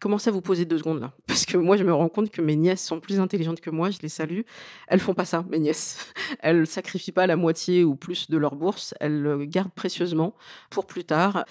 [0.00, 1.12] commencez à vous poser deux secondes là.
[1.26, 3.90] Parce que moi, je me rends compte que mes nièces sont plus intelligentes que moi,
[3.90, 4.42] je les salue.
[4.88, 6.12] Elles font pas ça, mes nièces.
[6.40, 10.34] Elles sacrifient pas la moitié ou plus de leur bourse, elles le gardent précieusement
[10.70, 11.44] pour plus tard.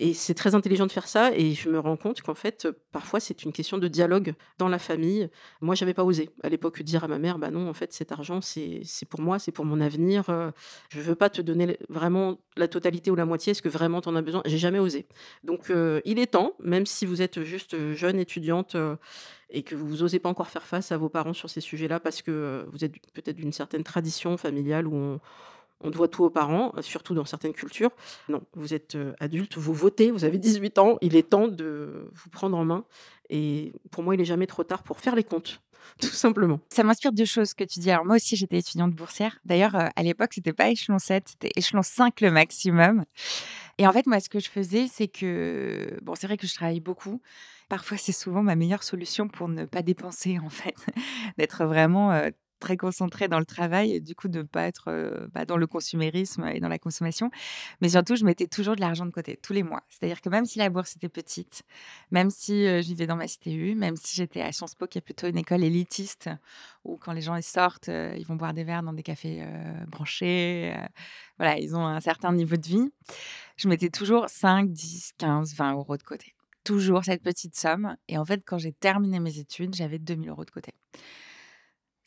[0.00, 1.32] Et c'est très intelligent de faire ça.
[1.34, 4.78] Et je me rends compte qu'en fait, parfois, c'est une question de dialogue dans la
[4.78, 5.28] famille.
[5.60, 8.12] Moi, j'avais pas osé à l'époque dire à ma mère, bah non, en fait, cet
[8.12, 10.24] argent, c'est pour moi, c'est pour mon avenir.
[10.88, 13.50] Je veux pas te donner vraiment la totalité ou la moitié.
[13.50, 14.42] Est-ce que vraiment tu en as besoin?
[14.46, 15.06] J'ai jamais osé.
[15.42, 15.72] Donc,
[16.04, 18.76] il est temps, même si vous êtes juste jeune étudiante
[19.50, 22.22] et que vous n'osez pas encore faire face à vos parents sur ces sujets-là parce
[22.22, 25.20] que vous êtes peut-être d'une certaine tradition familiale où on,
[25.80, 27.90] on doit tout aux parents, euh, surtout dans certaines cultures.
[28.28, 32.10] Non, vous êtes euh, adulte, vous votez, vous avez 18 ans, il est temps de
[32.12, 32.84] vous prendre en main.
[33.30, 35.60] Et pour moi, il est jamais trop tard pour faire les comptes,
[36.00, 36.60] tout simplement.
[36.70, 37.90] Ça m'inspire deux choses que tu dis.
[37.90, 39.38] Alors moi aussi, j'étais étudiante boursière.
[39.44, 43.04] D'ailleurs, euh, à l'époque, c'était pas échelon 7, c'était échelon 5 le maximum.
[43.78, 46.54] Et en fait, moi, ce que je faisais, c'est que, bon, c'est vrai que je
[46.54, 47.20] travaille beaucoup.
[47.68, 50.74] Parfois, c'est souvent ma meilleure solution pour ne pas dépenser, en fait,
[51.38, 52.10] d'être vraiment
[52.58, 55.66] très concentrée dans le travail et du coup de ne pas être bah, dans le
[55.66, 57.30] consumérisme et dans la consommation.
[57.80, 59.82] Mais surtout, je mettais toujours de l'argent de côté, tous les mois.
[59.88, 61.62] C'est-à-dire que même si la bourse était petite,
[62.10, 65.02] même si je vivais dans ma CTU, même si j'étais à Sciences Po, qui est
[65.02, 66.30] plutôt une école élitiste,
[66.84, 69.44] où quand les gens sortent, ils vont boire des verres dans des cafés
[69.88, 70.74] branchés.
[71.38, 72.90] voilà, ils ont un certain niveau de vie.
[73.56, 76.34] Je mettais toujours 5, 10, 15, 20 euros de côté.
[76.64, 77.96] Toujours cette petite somme.
[78.08, 80.72] Et en fait, quand j'ai terminé mes études, j'avais 2000 euros de côté.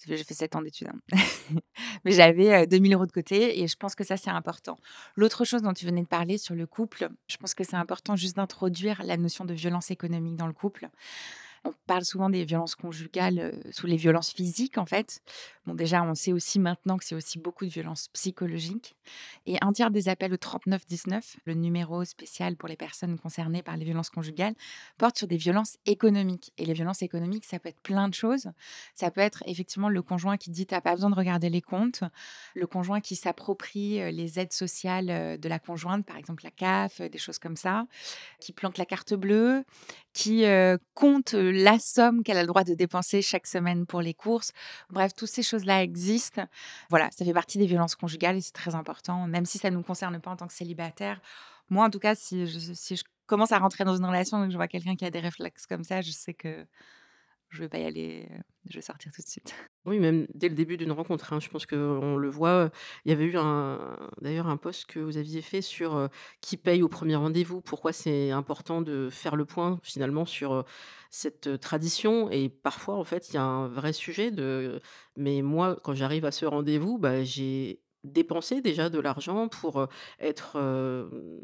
[0.05, 0.89] J'ai fait 7 ans d'études.
[0.89, 1.17] hein.
[2.05, 4.77] Mais j'avais euh, 2000 euros de côté et je pense que ça, c'est important.
[5.15, 8.15] L'autre chose dont tu venais de parler sur le couple, je pense que c'est important
[8.15, 10.89] juste d'introduire la notion de violence économique dans le couple.
[11.63, 15.21] On parle souvent des violences conjugales sous les violences physiques, en fait.
[15.67, 18.95] Bon, déjà, on sait aussi maintenant que c'est aussi beaucoup de violences psychologiques.
[19.45, 23.77] Et un tiers des appels au 3919, le numéro spécial pour les personnes concernées par
[23.77, 24.55] les violences conjugales,
[24.97, 26.51] porte sur des violences économiques.
[26.57, 28.49] Et les violences économiques, ça peut être plein de choses.
[28.95, 32.03] Ça peut être effectivement le conjoint qui dit T'as pas besoin de regarder les comptes,
[32.55, 37.17] le conjoint qui s'approprie les aides sociales de la conjointe, par exemple la CAF, des
[37.19, 37.85] choses comme ça,
[38.39, 39.63] qui planque la carte bleue,
[40.13, 40.45] qui
[40.93, 44.51] compte la somme qu'elle a le droit de dépenser chaque semaine pour les courses.
[44.89, 46.45] Bref, toutes ces choses-là existent.
[46.89, 49.75] Voilà, ça fait partie des violences conjugales et c'est très important, même si ça ne
[49.75, 51.21] nous concerne pas en tant que célibataire.
[51.69, 54.47] Moi, en tout cas, si je, si je commence à rentrer dans une relation et
[54.47, 56.65] que je vois quelqu'un qui a des réflexes comme ça, je sais que
[57.51, 58.37] je vais pas y aller, euh,
[58.69, 59.53] je vais sortir tout de suite.
[59.85, 62.69] Oui, même dès le début d'une rencontre, hein, je pense qu'on le voit.
[63.03, 63.33] Il y avait eu
[64.21, 66.07] d'ailleurs un post que vous aviez fait sur euh,
[66.39, 70.63] qui paye au premier rendez-vous, pourquoi c'est important de faire le point finalement sur euh,
[71.09, 72.29] cette euh, tradition.
[72.29, 74.79] Et parfois, en fait, il y a un vrai sujet de.
[75.17, 79.87] Mais moi, quand j'arrive à ce rendez-vous, bah, j'ai dépenser déjà de l'argent pour,
[80.19, 80.57] être,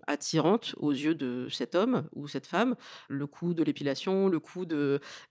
[0.08, 2.76] attirante aux yeux de cet homme ou cette femme.
[3.08, 4.66] Le coût de l'épilation, le coût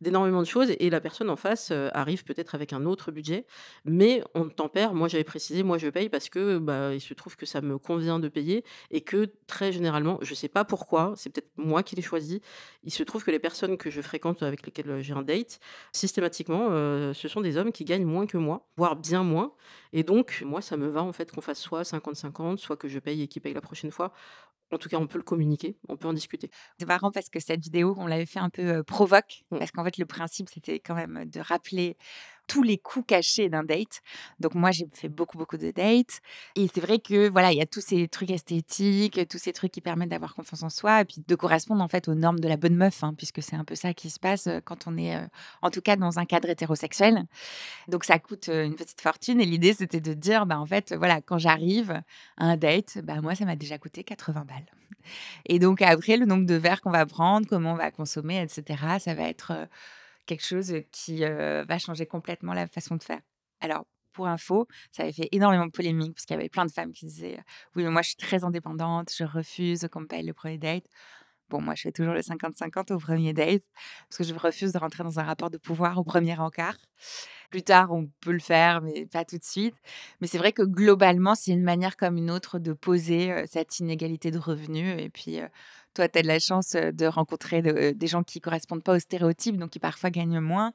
[0.01, 3.47] d'énormément de choses et la personne en face, arrive peut-être avec un autre budget,
[3.85, 4.95] mais on tempère.
[4.95, 7.79] Moi, j'avais précisé, moi, je paye parce que, bah, il se trouve que ça me
[7.79, 11.97] convient de payer et que très généralement, je sais pas pourquoi, c'est peut-être moi qui
[11.97, 12.41] l'ai choisi,
[12.85, 15.61] il se trouve que les personnes que je fréquente, avec lesquelles, j'ai un date,
[15.93, 16.69] systématiquement,
[17.13, 19.53] ce sont des hommes qui gagnent moins que moi, voire bien moins
[19.93, 22.99] et donc moi, ça me va, en fait, qu'on fasse soit 50-50, soit que je
[23.01, 24.13] paye et qu'il paye la prochaine fois.
[24.73, 26.51] En tout cas, on peut le communiquer, on peut en discuter.
[26.79, 29.59] C'est marrant parce que cette vidéo, on l'avait fait un peu, heu, provoque, Mmh.
[29.59, 31.97] parce qu'en fait, le principe, c'était quand même de rappeler
[32.47, 34.01] tous les coûts cachés d'un date.
[34.41, 36.21] Donc moi, j'ai fait beaucoup, beaucoup de dates
[36.55, 39.73] et c'est vrai que, voilà, il y a tous ces trucs esthétiques, tous ces trucs
[39.73, 42.49] qui permettent d'avoir confiance en soi et puis de correspondre, en fait, aux normes de
[42.49, 44.97] la bonne meuf, hein, puisque c'est un peu ça qui se passe, heu, quand on
[44.97, 45.29] est, heu,
[45.63, 47.25] en tout cas dans un cadre hétérosexuel.
[47.89, 50.95] Donc ça coûte, heu, une petite fortune et l'idée, c'était de dire, bah, en fait,
[50.95, 51.93] voilà, quand j'arrive
[52.37, 54.67] à un date, bah, moi, ça m'a déjà coûté 80 balles
[55.47, 58.49] et donc après, le nombre de verres qu'on va prendre, comment on va consommer et
[58.49, 59.53] cetera, ça va être,
[60.27, 63.21] quelque chose, qui, va changer complètement la façon de faire.
[63.61, 66.73] Alors, pour info, ça avait fait énormément de polémique parce qu'il y avait plein de
[66.73, 67.39] femmes qui disaient:
[67.75, 70.85] «Oui, mais moi, je suis très indépendante, je refuse qu'on me paye le premier date».
[71.49, 73.63] Bon, moi, je fais toujours le 50-50 au premier date
[74.09, 76.79] parce que je refuse de rentrer dans un rapport de pouvoir au premier encart.
[77.51, 79.77] Plus tard, on peut le faire, mais pas tout de suite.
[80.21, 84.33] Mais c'est vrai que globalement, c'est une manière comme une autre de poser, cette inégalité
[84.33, 85.39] de revenus et puis,
[85.97, 89.01] toi, tu as de la chance, de rencontrer de des gens qui correspondent pas aux
[89.01, 90.73] stéréotypes, donc qui parfois gagnent moins.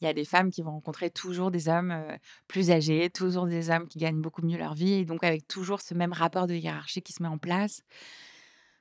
[0.00, 1.94] Il y a des femmes qui vont rencontrer toujours des hommes,
[2.48, 5.80] plus âgés, toujours des hommes qui gagnent beaucoup mieux leur vie et donc avec toujours
[5.80, 7.82] ce même rapport de hiérarchie qui se met en place.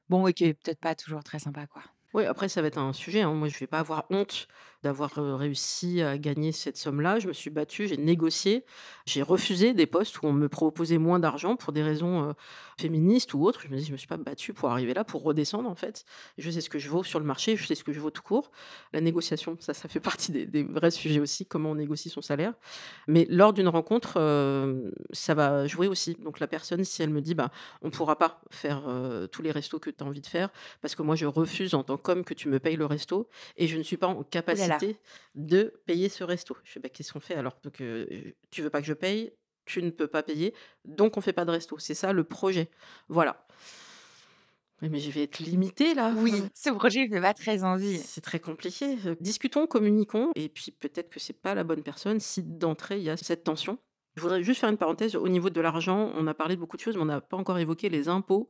[0.10, 1.84] Bon et qui est peut-être pas toujours très sympa, quoi.
[2.14, 3.34] Oui, après ça va être un sujet, hein.
[3.34, 4.48] Moi, je vais pas avoir honte
[4.86, 7.20] d'avoir, réussi à gagner cette somme-là.
[7.20, 8.64] Je me suis battue, j'ai négocié,
[9.06, 12.34] j'ai refusé des postes où on me proposait moins d'argent pour des raisons,
[12.80, 13.62] féministes ou autres.
[13.62, 16.06] Je me dis: «Je me suis pas battue pour arriver là, pour redescendre, en fait».
[16.38, 18.12] Je sais ce que je vaux sur le marché, je sais ce que je vaux
[18.12, 18.52] tout court.
[18.94, 22.22] La négociation, ça, ça fait partie des des vrais sujets aussi, comment on négocie son
[22.22, 22.54] salaire.
[23.08, 24.14] Mais lors d'une rencontre,
[25.12, 26.16] ça va jouer aussi.
[26.24, 27.50] Donc la personne, si elle me dit: «Bah,
[27.82, 28.84] on pourra pas faire,
[29.32, 30.50] tous les restos que tu as envie de faire
[30.82, 33.68] parce que moi je refuse en tant qu'homme que tu me payes le resto et
[33.68, 34.24] je ne suis pas en Ouh
[35.36, 36.58] de payer ce resto».
[36.64, 37.58] Je fais: «Bah, qu'est-ce qu'on fait alors?
[37.64, 38.08] Donc heu,
[38.52, 39.34] tu veux pas que je paye,
[39.66, 40.54] tu ne peux pas payer,
[40.86, 41.78] donc on fait pas de resto».
[41.80, 42.70] C'est ça le projet.
[43.10, 43.46] Voilà.
[44.82, 46.14] Mais je vais être limitée là.
[46.18, 47.98] Oui, ce projet, il fait pas très envie.
[47.98, 48.98] C'est très compliqué.
[49.20, 53.10] Discutons, communiquons et puis peut-être que c'est pas la bonne personne si d'entrée il y
[53.10, 53.80] a cette tension.
[54.16, 56.12] Je voudrais juste faire une parenthèse au niveau de l'argent.
[56.16, 58.50] On a parlé de beaucoup de choses, mais on n'a pas encore évoqué les impôts.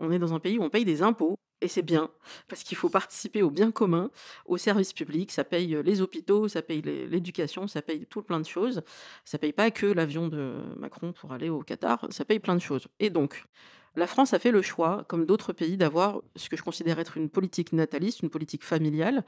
[0.00, 2.10] On est dans un pays où on paye des impôts et c'est bien
[2.48, 4.10] parce qu'il faut participer au bien commun,
[4.46, 5.32] aux services publics.
[5.32, 8.82] Ça paye, heu, les hôpitaux, ça paye l'é l'éducation, ça paye tout plein de choses.
[9.24, 12.60] Ça paye pas que l'avion de Macron pour aller au Qatar, ça paye plein de
[12.60, 13.44] choses et donc
[13.96, 17.16] la France a fait le choix, comme d'autres pays, d'avoir ce que je considère être
[17.16, 19.24] une politique nataliste, une politique familiale.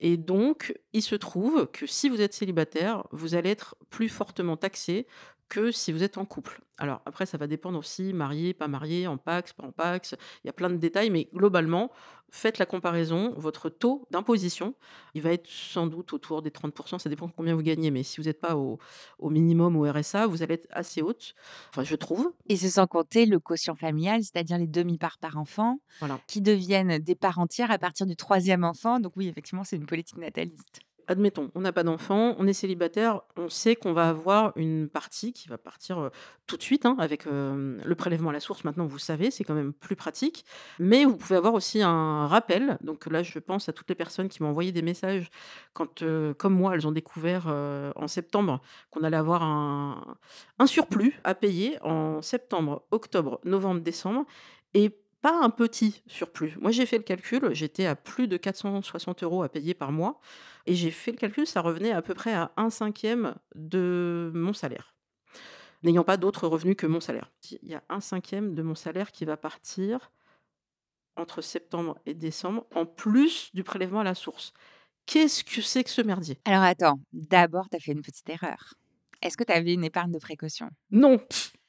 [0.00, 4.56] Et donc il se trouve que si vous êtes célibataire, vous allez être plus fortement
[4.56, 5.06] taxé
[5.50, 6.62] que si vous êtes en couple.
[6.78, 10.46] Alors après, ça va dépendre aussi, marié, pas marié, en PACS, pas en PACS, il
[10.46, 11.90] y a plein de détails, mais globalement,
[12.30, 13.34] faites la comparaison.
[13.36, 14.74] Votre taux d'imposition,
[15.14, 18.18] il va être sans doute autour des 30 ça dépend combien vous gagnez, mais si
[18.20, 18.78] vous n'êtes pas au
[19.18, 21.34] au minimum au RSA, vous allez être assez haute,
[21.70, 22.32] enfin je trouve.
[22.48, 26.18] Et c'est sans compter le quotient familial, c'est-à-dire les demi-parts par enfant, Voilà.
[26.26, 29.00] qui deviennent des parts entières à partir du troisième enfant.
[29.00, 30.80] Donc oui, effectivement, c'est une politique nataliste.
[31.06, 35.32] Admettons, on n'a pas d'enfant, on est célibataire, on sait qu'on va avoir une partie
[35.32, 36.10] qui va partir, heu,
[36.46, 38.64] tout de suite, hein, avec, hem, le prélèvement à la source.
[38.64, 40.44] Maintenant, vous savez, c'est quand même plus pratique.
[40.78, 42.78] Mais vous pouvez avoir aussi un rappel.
[42.82, 45.30] Donc là, je pense à toutes les personnes qui m'ont envoyé des messages
[45.72, 48.60] quand, heu, comme moi, elles ont découvert, en septembre
[48.90, 50.16] qu'on allait avoir un
[50.58, 54.24] un surplus à payer en septembre, octobre, novembre, décembre
[54.74, 56.56] et pas un petit surplus.
[56.60, 60.20] Moi, j'ai fait le calcul, j'étais à plus de 460 euros à payer par mois
[60.66, 64.52] et j'ai fait le calcul, ça revenait à peu près à un cinquième de mon
[64.52, 64.94] salaire,
[65.82, 67.30] n'ayant pas d'autres revenus que mon salaire.
[67.62, 70.10] Il y a un cinquième de mon salaire qui va partir
[71.16, 74.52] entre septembre et décembre, en plus du prélèvement à la source.
[75.06, 76.38] Qu'est-ce que c'est que ce merdier?
[76.44, 78.74] Alors attends, d'abord, tu as fait une petite erreur.
[79.22, 80.70] Est-ce que tu avais une épargne de précaution?
[80.90, 81.20] Non!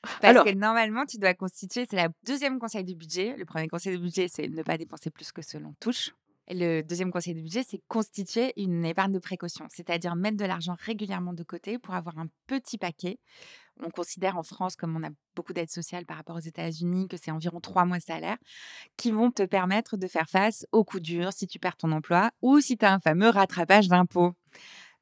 [0.04, 3.36] Parce Alors que normalement, tu dois constituer c'est la deuxième conseil du budget.
[3.38, 6.12] Le premier conseil du budget, c'est ne pas dépenser plus que ce l'on touche.
[6.48, 10.46] Et le deuxième conseil du budget, c'est constituer une épargne de précaution, c'est-à-dire mettre de
[10.46, 13.20] l'argent régulièrement de côté pour avoir un petit paquet.
[13.80, 17.16] On considère en France, comme on a beaucoup d'aides sociales par rapport aux États-Unis, que
[17.16, 18.38] c'est environ trois mois de salaire,
[18.98, 22.32] qui vont te permettre de faire face aux coups durs si tu perds ton emploi
[22.42, 24.34] ou si tu as un fameux rattrapage d'impôts.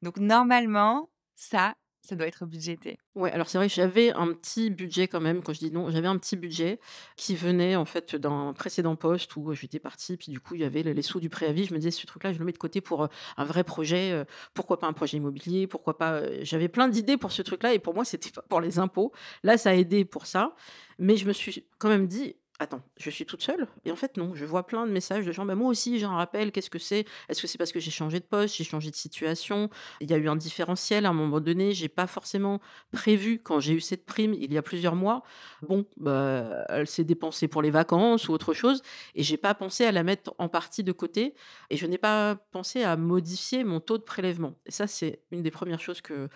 [0.02, 2.98] Donc normalement, ça, Ça doit être budgété.
[3.14, 6.08] Ouais, alors c'est vrai j'avais un petit budget quand même, quand je dis non, j'avais
[6.08, 6.80] un petit budget
[7.16, 10.64] qui venait en fait d'un précédent poste où j'étais partie, puis du coup il y
[10.64, 11.64] avait les sous du préavis.
[11.66, 14.12] Je me disais: «Ce truc-là, je le mets de côté pour, heu, un vrai projet,
[14.12, 15.66] heu, pourquoi pas un projet immobilier?
[15.66, 18.60] Pourquoi pas?» heu, j'avais plein d'idées pour ce truc-là et pour moi, c'était pas pour
[18.62, 19.12] les impôts.
[19.42, 20.54] Là, ça a aidé pour ça,
[20.98, 23.66] mais je me suis quand même dit: Attends, je suis toute seule?
[23.86, 26.04] Et en fait, non, je vois plein de messages de gens: «Bah, moi aussi j'ai
[26.04, 27.06] un rappel, qu'est-ce que c'est?
[27.30, 29.70] Est-ce que c'est parce que j'ai changé de poste, j'ai changé de situation?
[30.02, 32.60] Il y a eu un différentiel à un moment donné, j'ai pas forcément
[32.92, 35.22] prévu quand j'ai eu cette prime il y a plusieurs mois.
[35.62, 38.82] Bon, bah, elle s'est dépensée pour les vacances ou autre chose
[39.14, 41.34] et j'ai pas pensé à la mettre en partie de côté
[41.70, 44.54] et je n'ai pas pensé à modifier mon taux de prélèvement».
[44.66, 46.28] Et ça, c'est une des premières choses que,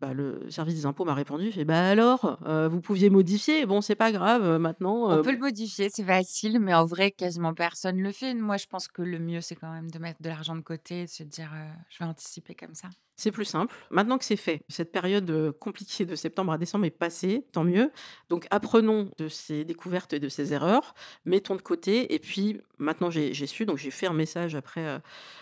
[0.00, 3.66] bah, le service des impôts m'a répondu, fait: «Bah, alors, heu, vous pouviez modifier?
[3.66, 6.84] Bon, c'est pas grave, heu, maintenant, On heu» peut le modifier, c'est facile, mais en
[6.84, 8.34] vrai, quasiment personne le fait.
[8.34, 11.00] Moi, je pense que le mieux, c'est quand même de mettre de l'argent de côté
[11.02, 12.88] et de se dire, heu: «Je vais anticiper comme ça».
[13.20, 13.74] C'est plus simple.
[13.90, 17.64] Maintenant que c'est fait, cette période, heu, compliquée de septembre à décembre est passée, tant
[17.64, 17.90] mieux.
[18.30, 20.94] Donc apprenons de ces découvertes et de ces erreurs,
[21.26, 25.00] mettons de côté et puis maintenant j'ai su, donc j'ai fait un message après, heu,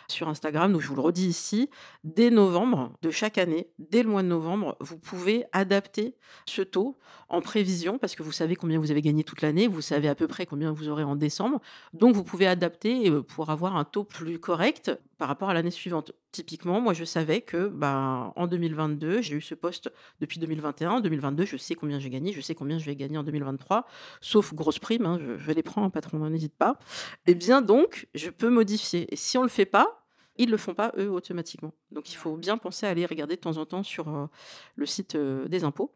[0.09, 1.71] sur Instagram, donc je vous le redis ici.
[2.03, 6.99] Dès novembre de chaque année, dès le mois de novembre, vous pouvez adapter ce taux
[7.29, 10.17] en prévision parce que vous savez combien vous avez gagné toute l'année, vous savez à
[10.17, 11.61] peu près combien vous aurez en décembre.
[11.93, 15.71] Donc vous pouvez adapter, heu, pour avoir un taux plus correct par rapport à l'année
[15.71, 16.11] suivante.
[16.31, 20.91] Typiquement, moi je savais que, ben, en 2022, j'ai eu ce poste depuis 2021.
[20.91, 23.87] En 2022, je sais combien j'ai gagné, je sais combien je vais gagner en 2023,
[24.21, 26.79] sauf grosses primes, hein, je les prends, hein, patron, hein, n'hésite pas.
[27.27, 30.75] Et bien donc, je peux modifier et si on le fait pas, ils le font
[30.75, 31.73] pas eux automatiquement.
[31.91, 34.29] Donc il faut bien penser à aller regarder de temps en temps sur, heu,
[34.77, 35.95] le site, heu, des impôts.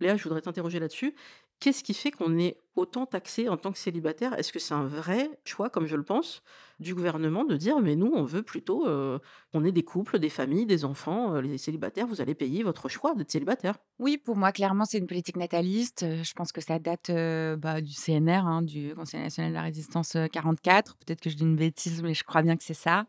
[0.00, 1.14] Léa, je voudrais t'interroger là-dessus.
[1.60, 4.34] Qu'est-ce qui fait qu'on est autant taxé en tant que célibataire?
[4.38, 6.42] Est-ce que c'est un vrai choix, comme je le pense,
[6.80, 9.20] du gouvernement de dire: «Mais nous, on veut plutôt, heu,
[9.52, 12.88] qu'on ait des couples, des familles, des enfants, heu, les célibataires, vous allez payer votre
[12.88, 13.76] choix d'être célibataire»?
[13.98, 16.02] Oui, pour moi, clairement, c'est une politique nataliste.
[16.02, 19.54] Heu, je pense que ça date, heu, bah, du CNR, hein, du Conseil national de
[19.54, 20.98] la résistance, heu, 44.
[20.98, 23.06] Peut-être que je dis une bêtise, mais je crois bien que c'est ça.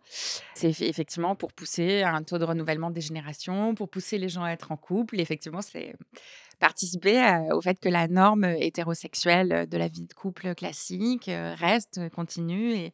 [0.54, 4.44] C'est effe effectivement pour pousser un taux de renouvellement des générations, pour pousser les gens
[4.44, 5.18] à être en couple.
[5.20, 5.94] Et effectivement, c'est
[6.60, 12.10] participer, heu, au fait que la norme, hétérosexuelle, de la vie de couple classique, reste,
[12.10, 12.94] continue et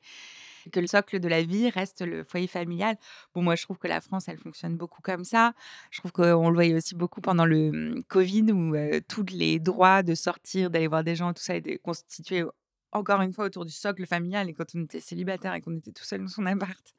[0.71, 2.95] que le socle de la vie reste le foyer familial.
[3.33, 5.53] Bon, moi, je trouve que la France, elle fonctionne beaucoup comme ça.
[5.91, 8.75] Je trouve qu'on le voyait aussi beaucoup pendant le, mmh, covid où,
[9.07, 12.43] tous les droits de sortir, d'aller voir des gens, tout ça étaient constitués,
[12.91, 15.91] encore une fois, autour du socle familial et quand on était célibataire et qu'on était
[15.91, 16.93] tout seul dans son appart,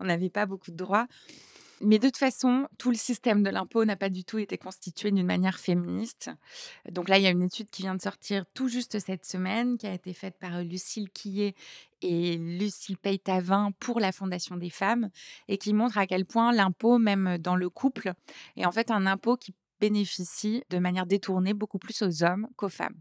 [0.00, 1.06] on n'avait pas beaucoup de droits.
[1.82, 5.10] Mais de toute façon, tout le système de l'impôt n'a pas du tout été constitué
[5.10, 6.30] d'une manière féministe.
[6.90, 9.76] Donc là, il y a une étude qui vient de sortir tout juste cette semaine,
[9.76, 11.54] qui a été faite par, heu, Lucile Quillet
[12.00, 15.10] et Lucile Peytavin pour la Fondation des femmes
[15.48, 18.12] et qui montre à quel point l'impôt, même dans le couple,
[18.56, 22.68] est en fait un impôt qui bénéficie de manière détournée beaucoup plus aux hommes qu'aux
[22.68, 23.00] femmes.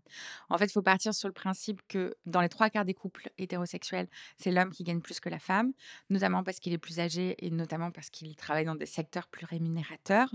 [0.49, 3.29] En fait, il faut partir sur le principe que dans les 3 quarts des couples
[3.37, 4.07] hétérosexuels,
[4.37, 5.71] c'est l'homme qui gagne plus que la femme,
[6.09, 9.45] notamment parce qu'il est plus âgé et notamment parce qu'il travaille dans des secteurs plus
[9.45, 10.33] rémunérateurs.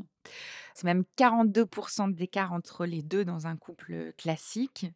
[0.75, 1.67] C'est même 42
[2.09, 4.87] d'écart entre les 2 dans un couple, classique.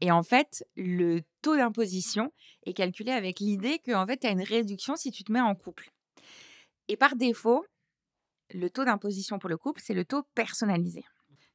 [0.00, 2.32] Et en fait, le taux d'imposition
[2.64, 5.54] est calculé avec l'idée qu'en fait, tu as une réduction si tu te mets en
[5.54, 5.90] couple.
[6.88, 7.64] Et par défaut,
[8.52, 11.04] le taux d'imposition pour le couple, c'est le taux personnalisé,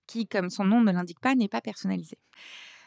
[0.06, 2.18] qui, comme son nom ne l'indique pas, n'est pas personnalisé.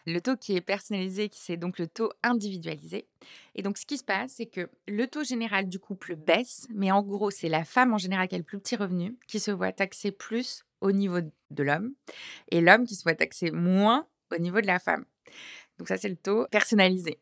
[0.06, 3.06] Le taux qui est personnalisé, c'est donc le taux individualisé.
[3.54, 6.90] Et donc, ce qui se passe, c'est que le taux général du couple baisse, mais
[6.90, 9.50] en gros, c'est la femme en général qui a le plus petit revenu qui se
[9.50, 11.92] voit taxer plus au niveau de l'homme
[12.50, 15.04] et l'homme qui se voit taxer moins au niveau de la femme.
[15.78, 17.18] Donc ça, c'est le taux personnalisé.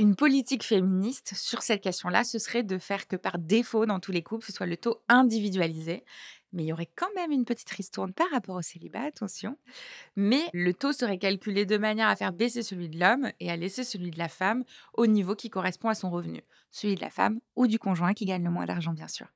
[0.00, 4.12] Une politique féministe sur cette question-là, ce serait de faire que par défaut, dans tous
[4.12, 6.04] les couples, ce soit le taux individualisé.
[6.52, 9.56] Mais il y aurait quand même une petite ristourne par rapport au célibat, attention.
[10.16, 13.56] Mais le taux serait calculé de manière à faire baisser celui de l'homme et à
[13.56, 16.42] laisser celui de la femme au niveau qui correspond à son revenu.
[16.70, 19.26] Celui de la femme ou du conjoint qui gagne le moins d'argent, bien sûr.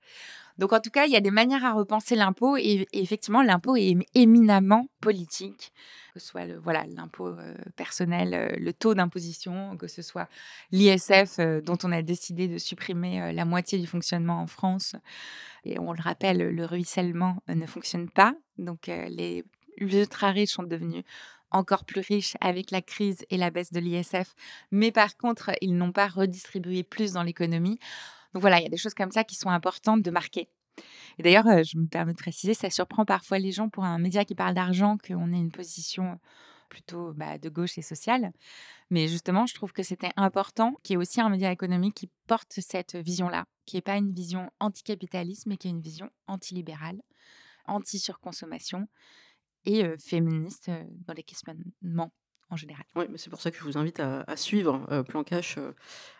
[0.58, 3.76] Donc en tout cas, il y a des manières à repenser l'impôt et, effectivement, l'impôt
[3.76, 5.72] est éminemment politique,
[6.12, 10.28] que ce soit le, voilà, l'impôt euh, personnel, euh, le taux d'imposition, que ce soit
[10.70, 14.94] l'ISF euh, dont on a décidé de supprimer la moitié du fonctionnement en France.
[15.64, 18.34] Et on le rappelle, le ruissellement euh, ne fonctionne pas.
[18.58, 19.44] Donc euh, les
[19.78, 21.04] ultra riches sont devenus
[21.50, 24.34] encore plus riches avec la crise et la baisse de l'ISF.
[24.70, 27.78] Mais par contre, ils n'ont pas redistribué plus dans l'économie.
[28.32, 30.48] Donc voilà, il y a des choses comme ça qui sont importantes de marquer.
[31.18, 33.98] Et d'ailleurs, euh, je me permets de préciser, ça surprend parfois les gens pour un
[33.98, 36.18] média qui parle d'argent qu'on ait une position
[36.74, 38.32] plutôt bah, de gauche et sociale.
[38.90, 42.10] Mais justement, je trouve que c'était important qu'il y ait aussi un média économique qui
[42.26, 47.00] porte cette vision-là, qui n'est pas une vision anticapitaliste, mais qui est une vision antilibérale,
[47.66, 48.88] anti-surconsommation
[49.64, 50.70] et féministe
[51.06, 52.12] dans les questionnements
[52.56, 52.84] général.
[52.94, 55.58] Oui, mais c'est pour ça que je vous invite à, suivre Plan Cash,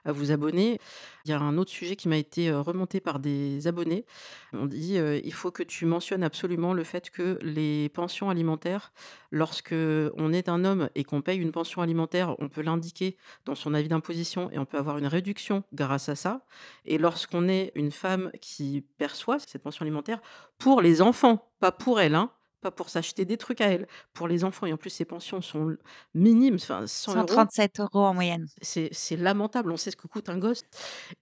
[0.05, 0.81] à vous abonner.
[1.25, 4.05] Il y a un autre sujet qui m'a été remonté par des abonnés.
[4.53, 8.93] On dit il faut que tu mentionnes absolument le fait que les pensions alimentaires,
[9.31, 13.55] lorsque on est un homme et qu'on paye une pension alimentaire, on peut l'indiquer dans
[13.55, 16.45] son avis d'imposition et on peut avoir une réduction grâce à ça.
[16.85, 20.21] Et lorsqu'on est une femme qui perçoit cette pension alimentaire
[20.59, 22.31] pour les enfants, pas pour elle, hein,
[22.65, 24.67] pas pour s'acheter des trucs à elle, pour les enfants.
[24.67, 25.77] Et en plus, ses pensions sont
[26.15, 27.29] minimes, enfin 100 euros.
[27.29, 28.47] 137 euros en moyenne.
[28.63, 30.63] C'est lamentable, on sait ce que coûte un gosse.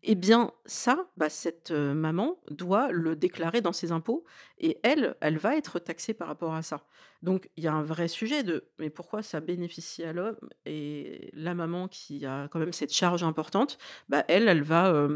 [0.03, 4.25] Eh bien, ça, bah, cette maman doit le déclarer dans ses impôts
[4.59, 6.85] et elle, elle va être taxée par rapport à ça.
[7.23, 11.31] Donc, il y a un vrai sujet de mais pourquoi ça bénéficie à l'homme et
[11.35, 13.79] la maman qui a quand même cette charge importante,
[14.09, 15.09] bah, elle, elle va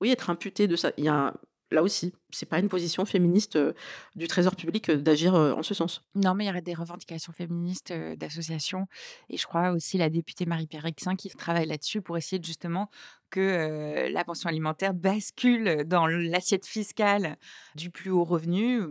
[0.00, 0.92] oui, être imputée de ça.
[0.96, 1.34] Il y a
[1.70, 3.58] là aussi, c'est pas une position féministe
[4.14, 6.04] du Trésor public d'agir en ce sens.
[6.14, 8.86] Non, mais il y aurait des revendications féministes d'associations.
[9.28, 10.86] Et je crois aussi la députée Marie-Pierre
[11.18, 12.90] qui travaille là-dessus pour essayer justement
[13.30, 17.36] que la pension alimentaire bascule dans l'assiette fiscale
[17.74, 18.82] du plus haut revenu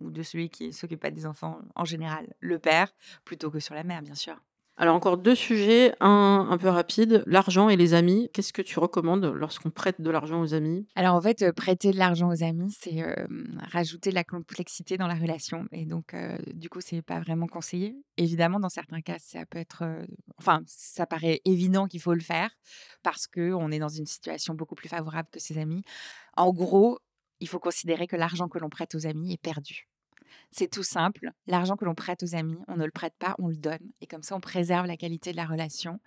[0.00, 2.88] ou de celui qui s'occupe pas des enfants en général, le père,
[3.24, 4.40] plutôt que sur la mère, bien sûr.
[4.76, 8.30] Alors encore deux sujets, un un peu rapide, l'argent et les amis.
[8.32, 10.86] Qu'est-ce que tu recommandes lorsqu'on prête de l'argent aux amis?
[10.96, 13.04] Alors en fait, euh, prêter de l'argent aux amis, c'est,
[13.70, 16.16] rajouter de la complexité dans la relation et donc
[16.54, 17.96] du coup, c'est pas vraiment conseillé.
[18.16, 19.84] Évidemment, dans certains cas, ça peut être,
[20.38, 22.50] enfin, ça paraît évident qu'il faut le faire
[23.02, 25.82] parce qu'on est dans une situation beaucoup plus favorable que ses amis.
[26.36, 26.98] En gros,
[27.40, 29.88] il faut considérer que l'argent que l'on prête aux amis est perdu.
[30.50, 31.30] C'est tout simple.
[31.46, 33.90] L'argent que l'on prête aux amis, on ne le prête pas, on le donne.
[34.00, 36.00] Et comme ça, on préserve la qualité de la relation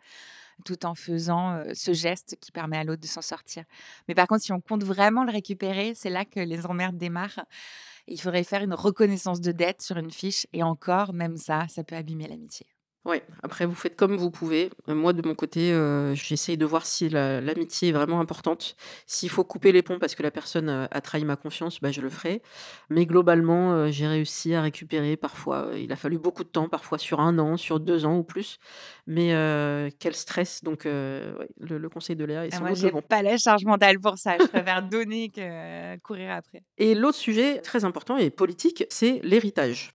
[0.63, 3.65] tout en faisant ce geste qui permet à l'autre de s'en sortir.
[4.07, 7.45] Mais par contre, si on compte vraiment le récupérer, c'est là que les emmerdes démarrent.
[8.07, 10.47] Il faudrait faire une reconnaissance de dette sur une fiche.
[10.53, 12.67] Et encore, même ça, ça peut abîmer l'amitié.
[13.05, 14.71] Ouais, après vous faites comme vous pouvez.
[14.89, 18.75] Euh, moi de mon côté, euh, j'essaye de voir si l'amitié est vraiment importante.
[19.05, 21.91] S'il faut couper les ponts parce que la personne, euh, a trahi ma confiance, bah,
[21.91, 22.41] je le ferai.
[22.89, 27.19] Mais globalement, j'ai réussi à récupérer parfois, il a fallu beaucoup de temps, parfois sur
[27.19, 28.57] un an, sur deux ans ou plus.
[29.05, 29.29] Mais,
[29.99, 33.99] quel stress donc, le conseil de Léa est ah moi j'ai pas la charge mentale
[33.99, 36.63] pour ça, je préfère donner que courir après.
[36.77, 39.91] Et l'autre sujet très important et politique, c'est l'héritage.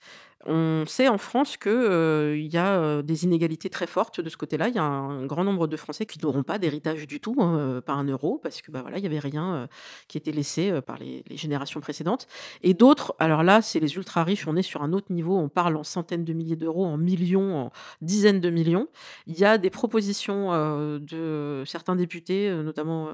[0.47, 4.68] On sait en France qu'il y a des inégalités très fortes de ce côté-là.
[4.68, 7.82] Il y a un grand nombre de Français qui n'auront pas d'héritage du tout, hein,
[7.84, 9.68] pas un euro, parce que bah, voilà, il n'y avait rien
[10.09, 12.26] qui était laissé par les, générations précédentes.
[12.62, 15.49] Et d'autres, alors là, c'est les ultra riches, on est sur un autre niveau, on
[15.49, 18.88] parle en centaines de milliers d'euros, en millions, en dizaines de millions.
[19.26, 20.53] Il y a des propositions
[20.99, 23.11] de certains députés, notamment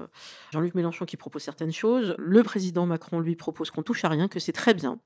[0.51, 2.15] Jean-Luc Mélenchon qui propose certaines choses.
[2.17, 4.99] Le président Macron, lui, propose qu'on touche à rien, que c'est très bien.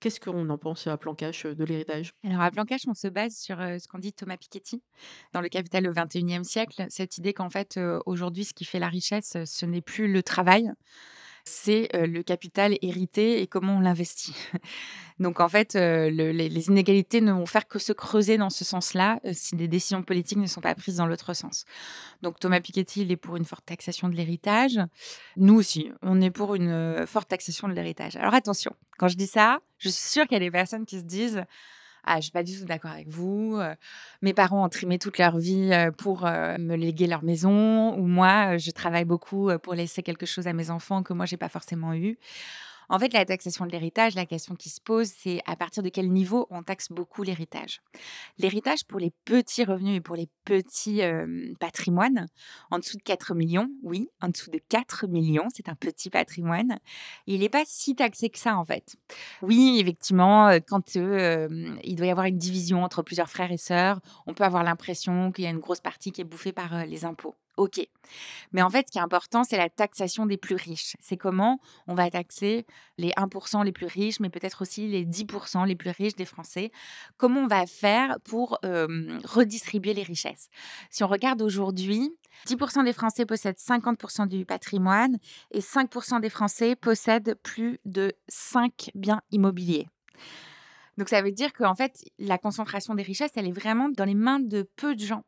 [0.00, 2.12] Qu'est-ce qu'on en pense à plan cash de l'héritage?
[2.24, 4.82] Alors à plan cash, on se base sur ce qu'en dit Thomas Piketty
[5.32, 8.88] dans Le Capital au XXIe siècle, cette idée qu'en fait aujourd'hui ce qui fait la
[8.88, 10.70] richesse, ce n'est plus le travail,
[11.48, 14.34] c'est le capital hérité et comment on l'investit.
[15.18, 19.56] Donc en fait, les, inégalités ne vont faire que se creuser dans ce sens-là si
[19.56, 21.64] des décisions politiques ne sont pas prises dans l'autre sens.
[22.22, 24.78] Donc Thomas Piketty, il est pour une forte taxation de l'héritage.
[25.36, 28.16] Nous aussi, on est pour une forte taxation de l'héritage.
[28.16, 30.98] Alors attention, quand je dis ça, je suis sûre qu'il y a des personnes qui
[30.98, 31.44] se disent
[32.06, 33.60] ah, je suis pas du tout d'accord avec vous.
[34.22, 38.70] mes parents ont trimé toute leur vie pour me léguer leur maison, ou moi, je
[38.70, 42.18] travaille beaucoup pour laisser quelque chose à mes enfants que moi, j'ai pas forcément eu.
[42.88, 45.88] En fait, la taxation de l'héritage, la question qui se pose, c'est à partir de
[45.88, 47.80] quel niveau on taxe beaucoup l'héritage.
[48.38, 51.02] L'héritage pour les petits revenus et pour les petits
[51.58, 52.26] patrimoines,
[52.70, 56.78] en dessous de 4 millions, oui, en dessous de 4 millions, c'est un petit patrimoine,
[57.26, 58.96] il n'est pas si taxé que ça en fait.
[59.42, 64.34] Oui, effectivement, quand il doit y avoir une division entre plusieurs frères et sœurs, on
[64.34, 67.34] peut avoir l'impression qu'il y a une grosse partie qui est bouffée par les impôts.
[67.56, 67.80] OK.
[68.52, 70.96] Mais en fait, ce qui est important, c'est la taxation des plus riches.
[71.00, 72.66] C'est comment on va taxer
[72.98, 76.70] les 1% les plus riches, mais peut-être aussi les 10% les plus riches des Français.
[77.16, 80.48] Comment on va faire pour redistribuer les richesses?
[80.90, 82.10] Si on regarde aujourd'hui,
[82.46, 85.16] 10% des Français possèdent 50% du patrimoine
[85.50, 89.88] et 5% des Français possèdent plus de 5 biens immobiliers.
[90.96, 94.14] Donc ça veut dire qu'en fait, la concentration des richesses, elle est vraiment dans les
[94.14, 95.24] mains de peu de gens.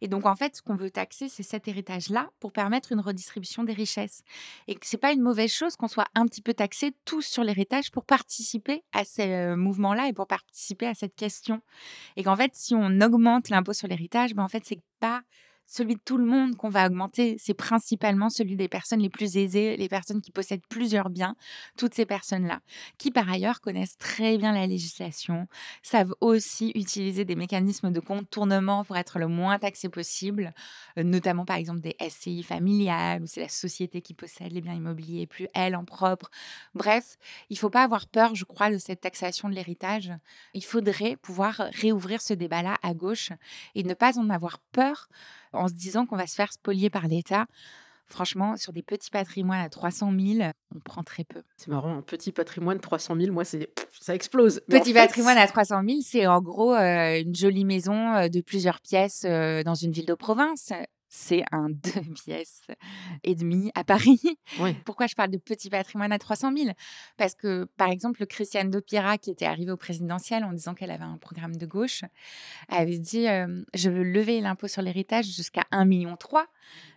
[0.00, 3.64] Et donc, en fait, ce qu'on veut taxer, c'est cet héritage-là pour permettre une redistribution
[3.64, 4.22] des richesses.
[4.68, 7.22] Et que ce n'est pas une mauvaise chose qu'on soit un petit peu taxé tous
[7.22, 11.60] sur l'héritage pour participer à ces euh, mouvements-là et pour participer à cette question.
[12.16, 15.22] Et qu'en fait, si on augmente l'impôt sur l'héritage, ben, en fait, c'est pas
[15.66, 17.36] celui de tout le monde qu'on va augmenter.
[17.38, 21.36] C'est principalement celui des personnes les plus aisées, les personnes qui possèdent plusieurs biens,
[21.76, 22.60] toutes ces personnes-là,
[22.98, 25.48] qui par ailleurs connaissent très bien la législation,
[25.82, 30.54] savent aussi utiliser des mécanismes de contournement pour être le moins taxé possible,
[30.98, 34.74] euh, notamment par exemple des SCI familiales, où c'est la société qui possède les biens
[34.74, 36.30] immobiliers, plus elle en propre.
[36.74, 37.16] Bref,
[37.50, 40.12] il ne faut pas avoir peur, je crois, de cette taxation de l'héritage.
[40.54, 43.30] Il faudrait pouvoir réouvrir ce débat-là à gauche
[43.74, 45.08] et ne pas en avoir peur
[45.52, 47.46] en se disant qu'on va se faire spolier par l'État.
[48.08, 51.42] Franchement, sur des petits patrimoines à 300 000, on prend très peu.
[51.56, 53.68] C'est marrant, un petit patrimoine 300 000, moi, c'est
[54.00, 54.60] ça explose.
[54.68, 58.80] petit patrimoine à 300 000, c'est en gros euh, une jolie maison euh, de plusieurs
[58.80, 60.72] pièces euh, dans une ville de province
[61.16, 62.66] c'est un deux pièces
[63.24, 64.20] et demi à Paris.
[64.84, 66.70] Pourquoi je parle de petit patrimoine à 300 000
[67.16, 70.90] Parce que, par exemple, le Christiane Dopira, qui était arrivé au présidentiel en disant qu'elle
[70.90, 72.02] avait un programme de gauche,
[72.68, 73.26] avait dit
[73.74, 76.18] Je veux lever l'impôt sur l'héritage jusqu'à 1,3 million.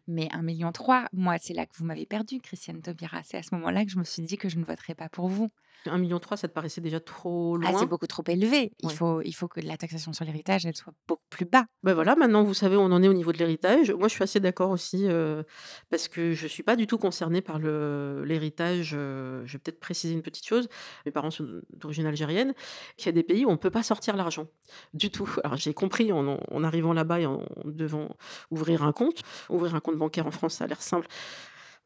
[0.08, 0.72] Mais 1,3 million,
[1.14, 3.22] moi, c'est là que vous m'avez perdu, Christiane Taubira.
[3.24, 5.30] C'est à ce moment-là que je me suis dit que je ne voterais pas pour
[5.30, 5.50] vous.
[5.86, 8.72] 1,3 million, ça te paraissait déjà trop Ah, loin c'est beaucoup trop élevé.
[8.80, 11.66] Il, faut, il faut que la taxation sur l'héritage, elle soit beaucoup plus bas.
[11.84, 13.92] Ben voilà, maintenant vous savez on en est au niveau de l'héritage.
[13.92, 15.44] Moi, je suis assez d'accord aussi euh,
[15.90, 18.92] parce que je suis pas du tout concernée par le l'héritage.
[18.94, 20.68] euh, je vais peut-être préciser une petite chose.
[21.06, 22.54] Mes parents sont d'origine algérienne.
[22.98, 24.48] Qu'il y a des pays où on peut pas sortir l'argent
[24.94, 25.30] du tout.
[25.44, 28.10] Alors j'ai compris en, en- en arrivant là-bas et en devant
[28.52, 29.22] ouvrir un compte.
[29.50, 31.08] Ouvrir un compte bancaire en France, ça a l'air simple.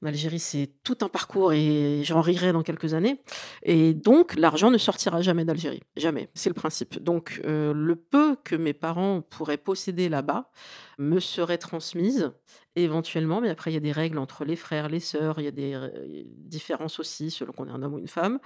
[0.03, 3.21] En Algérie, c'est tout un parcours et j'en rirai dans quelques années.
[3.61, 5.81] Et donc, l'argent ne sortira jamais d'Algérie.
[5.95, 6.27] Jamais.
[6.33, 7.01] C'est le principe.
[7.01, 10.51] Donc, euh, le peu que mes parents pourraient posséder là-bas
[10.97, 12.33] me serait transmise
[12.75, 13.39] éventuellement.
[13.39, 15.39] Mais après, il y a des règles entre les frères, les sœurs.
[15.39, 15.89] Il y a des euh,
[16.27, 18.39] différences aussi selon qu'on est un homme ou une femme.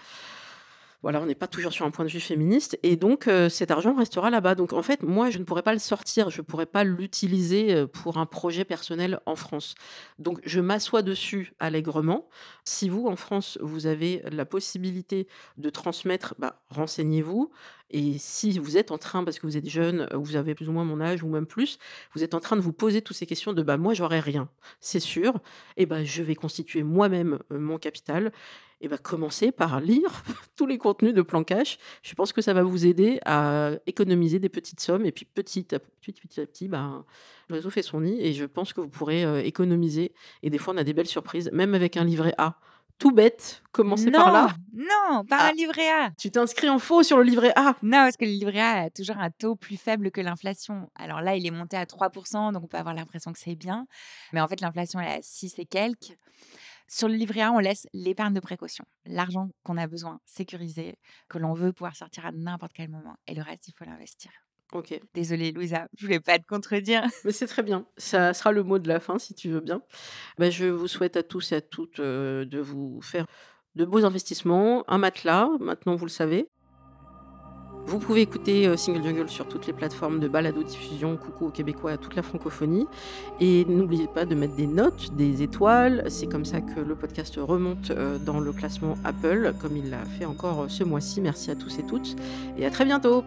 [1.03, 2.79] Voilà, on n'est pas toujours sur un point de vue féministe.
[2.81, 4.55] Et donc, euh, cet argent restera là-bas.
[4.55, 6.31] Donc, en fait, moi, je ne pourrais pas le sortir.
[6.31, 9.75] Je ne pourrais pas l'utiliser euh, pour un projet personnel en France.
[10.17, 12.27] Donc, je m'assois dessus allègrement.
[12.63, 15.27] Si vous, en France, vous avez la possibilité
[15.57, 17.51] de transmettre, bah, renseignez-vous.
[17.89, 20.67] Et si vous êtes en train, parce que vous êtes jeune, euh, vous avez plus
[20.67, 21.77] ou moins mon âge ou même plus,
[22.15, 24.49] vous êtes en train de vous poser toutes ces questions de bah moi j'aurai rien,
[24.81, 25.39] c'est sûr,
[25.77, 28.33] et bah je vais constituer moi-même mon capital.
[28.79, 30.23] Et bah commencez par lire
[30.55, 31.79] tous les contenus de Plan Cash.
[32.03, 35.73] Je pense que ça va vous aider à économiser des petites sommes et puis petit
[35.73, 37.03] à petit, petit à petit, bah,
[37.49, 40.13] le réseau fait son nid et je pense que vous pourrez euh, économiser.
[40.43, 42.59] Et des fois on a des belles surprises, même avec un livret A.
[42.99, 44.47] Tout bête, commencez non, par là.
[44.73, 45.49] non, Ah.
[45.49, 46.09] un livret A.
[46.17, 47.75] Tu t'inscris en faux sur le livret A.
[47.83, 50.89] Non, parce que le livret A a toujours un taux plus faible que l'inflation.
[50.95, 53.85] Alors là, il est monté à 3%, donc on peut avoir l'impression que c'est bien.
[54.33, 56.17] Mais en fait, l'inflation, est à 6 et quelques.
[56.87, 61.37] Sur le livret A, on laisse l'épargne de précaution, l'argent qu'on a besoin, sécurisé, que
[61.37, 63.17] l'on veut pouvoir sortir à n'importe quel moment.
[63.27, 64.31] Et le reste, il faut l'investir.
[64.73, 64.99] Ok.
[65.13, 67.03] Désolée, Louisa, je voulais pas te contredire.
[67.25, 67.85] Mais c'est très bien.
[67.97, 69.81] Ça sera le mot de la fin, si tu veux bien.
[70.37, 73.25] Bah, je vous souhaite à tous et à toutes euh, de vous faire
[73.75, 76.49] de beaux investissements, un matelas, maintenant vous le savez.
[77.87, 81.91] Vous pouvez écouter euh, Single Jungle sur toutes les plateformes de balado-diffusion, coucou aux Québécois,
[81.91, 82.85] à toute la francophonie.
[83.39, 86.03] Et n'oubliez pas de mettre des notes, des étoiles.
[86.09, 90.03] C'est comme ça que le podcast remonte euh, dans le classement Apple, comme il l'a
[90.03, 91.21] fait encore euh, ce mois-ci.
[91.21, 92.17] Merci à tous et toutes.
[92.57, 93.23] Et à très bientôt